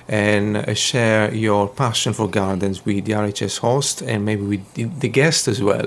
and 0.09 0.57
uh, 0.57 0.75
share 0.75 1.33
your 1.33 1.69
passion 1.69 2.13
for 2.13 2.29
gardens 2.29 2.85
with 2.85 3.05
the 3.05 3.13
RHS 3.13 3.61
host 3.61 4.03
and 4.03 4.25
maybe 4.25 4.43
with 4.43 4.75
the, 4.75 4.85
the 4.85 5.09
guest 5.09 5.47
as 5.47 5.63
well. 5.63 5.87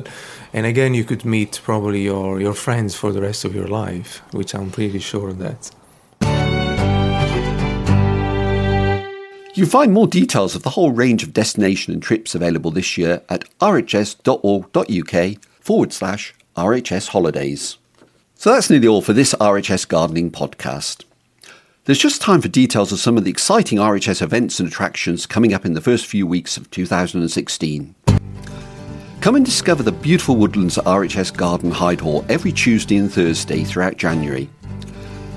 And 0.53 0.65
again, 0.65 0.93
you 0.93 1.03
could 1.03 1.25
meet 1.25 1.60
probably 1.62 2.03
your, 2.03 2.39
your 2.39 2.53
friends 2.53 2.95
for 2.95 3.12
the 3.12 3.21
rest 3.21 3.43
of 3.43 3.53
your 3.53 3.67
life, 3.67 4.21
which 4.31 4.55
I'm 4.55 4.71
pretty 4.71 4.99
sure 4.99 5.27
of 5.27 5.39
that. 5.39 5.71
You 9.58 9.65
find 9.65 9.91
more 9.91 10.06
details 10.06 10.54
of 10.54 10.62
the 10.62 10.70
whole 10.70 10.91
range 10.91 11.24
of 11.24 11.34
destination 11.34 11.91
and 11.91 12.00
trips 12.00 12.36
available 12.36 12.70
this 12.70 12.96
year 12.96 13.24
at 13.28 13.43
rhs.org.uk 13.60 15.43
forward 15.60 15.91
slash 15.91 16.36
RHS 16.56 17.08
holidays. 17.08 17.80
So 18.36 18.54
that's 18.54 18.70
nearly 18.70 18.88
all 18.88 19.02
for 19.02 19.13
this 19.13 19.34
RHS 19.34 19.88
Gardening 19.88 20.30
podcast. 20.30 21.06
There's 21.86 21.98
just 21.98 22.22
time 22.22 22.39
for 22.39 22.50
details 22.50 22.91
of 22.91 23.00
some 23.00 23.17
of 23.17 23.24
the 23.24 23.32
exciting 23.32 23.80
RHS 23.80 24.22
events 24.22 24.60
and 24.60 24.70
attractions 24.70 25.26
coming 25.26 25.56
up 25.56 25.65
in 25.65 25.74
the 25.74 25.82
first 25.82 26.06
few 26.06 26.28
weeks 26.28 26.56
of 26.56 26.70
2016. 26.70 27.96
Come 29.22 29.36
and 29.36 29.43
discover 29.43 29.82
the 29.82 29.91
beautiful 29.91 30.36
woodlands 30.36 30.78
at 30.78 30.86
RHS 30.86 31.36
Garden 31.36 31.72
Hyde 31.72 32.02
Hall 32.02 32.24
every 32.30 32.52
Tuesday 32.52 32.98
and 32.98 33.12
Thursday 33.12 33.63
throughout 33.63 33.98
January. 33.98 34.52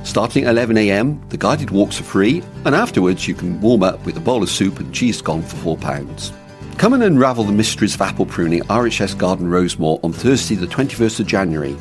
Starting 0.02 0.44
at 0.44 0.54
11am, 0.54 1.28
the 1.28 1.36
guided 1.36 1.70
walks 1.70 2.00
are 2.00 2.04
free, 2.04 2.42
and 2.64 2.74
afterwards 2.74 3.28
you 3.28 3.34
can 3.34 3.60
warm 3.60 3.82
up 3.82 4.04
with 4.06 4.16
a 4.16 4.20
bowl 4.20 4.42
of 4.42 4.48
soup 4.48 4.80
and 4.80 4.94
cheese 4.94 5.18
scone 5.18 5.42
for 5.42 5.76
£4. 5.76 6.32
Come 6.78 6.94
and 6.94 7.02
unravel 7.02 7.44
the 7.44 7.52
mysteries 7.52 7.94
of 7.94 8.00
apple 8.00 8.24
pruning 8.24 8.60
at 8.60 8.66
RHS 8.68 9.18
Garden 9.18 9.48
Rosemoor 9.48 10.02
on 10.02 10.12
Thursday, 10.12 10.54
the 10.54 10.66
21st 10.66 11.20
of 11.20 11.26
January. 11.26 11.76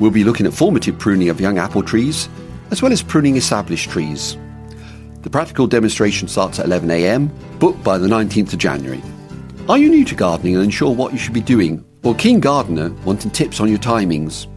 We'll 0.00 0.10
be 0.10 0.24
looking 0.24 0.46
at 0.46 0.52
formative 0.52 0.98
pruning 0.98 1.28
of 1.28 1.40
young 1.40 1.58
apple 1.58 1.84
trees, 1.84 2.28
as 2.72 2.82
well 2.82 2.92
as 2.92 3.02
pruning 3.02 3.36
established 3.36 3.90
trees. 3.90 4.36
The 5.22 5.30
practical 5.30 5.68
demonstration 5.68 6.26
starts 6.26 6.58
at 6.58 6.66
11am, 6.66 7.30
booked 7.60 7.84
by 7.84 7.96
the 7.96 8.08
19th 8.08 8.52
of 8.52 8.58
January. 8.58 9.02
Are 9.68 9.78
you 9.78 9.88
new 9.88 10.04
to 10.04 10.14
gardening 10.16 10.56
and 10.56 10.64
unsure 10.64 10.92
what 10.92 11.12
you 11.12 11.18
should 11.18 11.32
be 11.32 11.40
doing, 11.40 11.84
or 12.02 12.14
keen 12.16 12.40
gardener 12.40 12.90
wanting 13.04 13.30
tips 13.30 13.60
on 13.60 13.68
your 13.70 13.78
timings? 13.78 14.48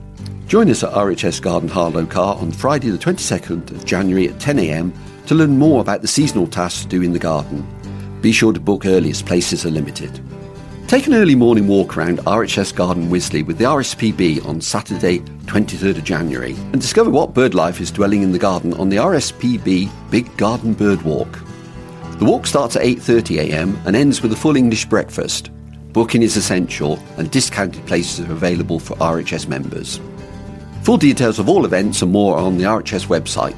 Join 0.47 0.69
us 0.69 0.81
at 0.81 0.93
RHS 0.93 1.41
Garden 1.41 1.67
Harlow 1.67 2.05
Carr 2.05 2.37
on 2.37 2.53
Friday 2.53 2.89
the 2.89 2.97
22nd 2.97 3.69
of 3.69 3.83
January 3.83 4.29
at 4.29 4.35
10am 4.35 4.93
to 5.25 5.35
learn 5.35 5.57
more 5.57 5.81
about 5.81 6.01
the 6.01 6.07
seasonal 6.07 6.47
tasks 6.47 6.83
to 6.83 6.87
do 6.87 7.01
in 7.01 7.11
the 7.11 7.19
garden. 7.19 7.67
Be 8.21 8.31
sure 8.31 8.53
to 8.53 8.59
book 8.61 8.85
early 8.85 9.09
as 9.09 9.21
places 9.21 9.65
are 9.65 9.71
limited. 9.71 10.21
Take 10.87 11.05
an 11.05 11.15
early 11.15 11.35
morning 11.35 11.67
walk 11.67 11.97
around 11.97 12.19
RHS 12.19 12.73
Garden 12.73 13.09
Wisley 13.09 13.45
with 13.45 13.57
the 13.57 13.65
RSPB 13.65 14.45
on 14.45 14.61
Saturday, 14.61 15.19
23rd 15.47 15.97
of 15.97 16.05
January, 16.05 16.53
and 16.71 16.79
discover 16.79 17.09
what 17.09 17.33
bird 17.33 17.53
life 17.53 17.81
is 17.81 17.91
dwelling 17.91 18.21
in 18.21 18.31
the 18.31 18.39
garden 18.39 18.73
on 18.75 18.87
the 18.87 18.95
RSPB 18.95 19.91
Big 20.09 20.37
Garden 20.37 20.73
Bird 20.73 21.01
Walk. 21.01 21.43
The 22.19 22.25
walk 22.25 22.47
starts 22.47 22.77
at 22.77 22.83
8.30am 22.83 23.85
and 23.85 23.97
ends 23.97 24.21
with 24.21 24.31
a 24.31 24.37
full 24.37 24.55
English 24.55 24.85
breakfast. 24.85 25.51
Booking 25.91 26.21
is 26.21 26.37
essential 26.37 26.97
and 27.17 27.29
discounted 27.31 27.85
places 27.85 28.25
are 28.25 28.31
available 28.31 28.79
for 28.79 28.95
RHS 28.95 29.49
members. 29.49 29.99
Full 30.83 30.97
details 30.97 31.39
of 31.39 31.49
all 31.49 31.65
events 31.65 32.01
and 32.01 32.11
more 32.11 32.37
are 32.37 32.45
on 32.45 32.57
the 32.57 32.63
RHS 32.63 33.07
website. 33.07 33.57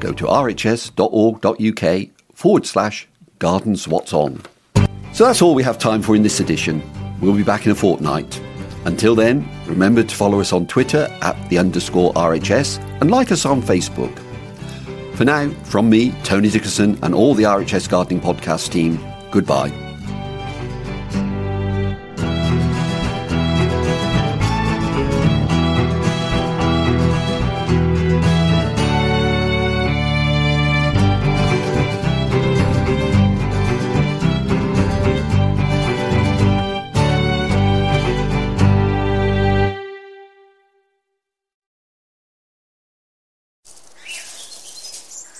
Go 0.00 0.12
to 0.12 0.24
rhs.org.uk 0.26 2.08
forward 2.34 2.66
slash 2.66 3.08
gardens 3.38 3.88
what's 3.88 4.12
on. 4.12 4.42
So 5.12 5.26
that's 5.26 5.42
all 5.42 5.54
we 5.54 5.62
have 5.62 5.78
time 5.78 6.02
for 6.02 6.14
in 6.14 6.22
this 6.22 6.40
edition. 6.40 6.82
We'll 7.20 7.34
be 7.34 7.42
back 7.42 7.66
in 7.66 7.72
a 7.72 7.74
fortnight. 7.74 8.40
Until 8.84 9.14
then, 9.14 9.46
remember 9.66 10.02
to 10.02 10.14
follow 10.14 10.40
us 10.40 10.52
on 10.52 10.66
Twitter 10.66 11.06
at 11.20 11.36
the 11.50 11.58
underscore 11.58 12.14
RHS 12.14 12.78
and 13.00 13.10
like 13.10 13.30
us 13.30 13.44
on 13.44 13.60
Facebook. 13.60 14.16
For 15.16 15.24
now, 15.24 15.50
from 15.64 15.90
me, 15.90 16.12
Tony 16.24 16.48
Dickerson, 16.48 16.98
and 17.02 17.14
all 17.14 17.34
the 17.34 17.42
RHS 17.42 17.90
Gardening 17.90 18.22
Podcast 18.22 18.70
team, 18.70 18.98
goodbye. 19.30 19.89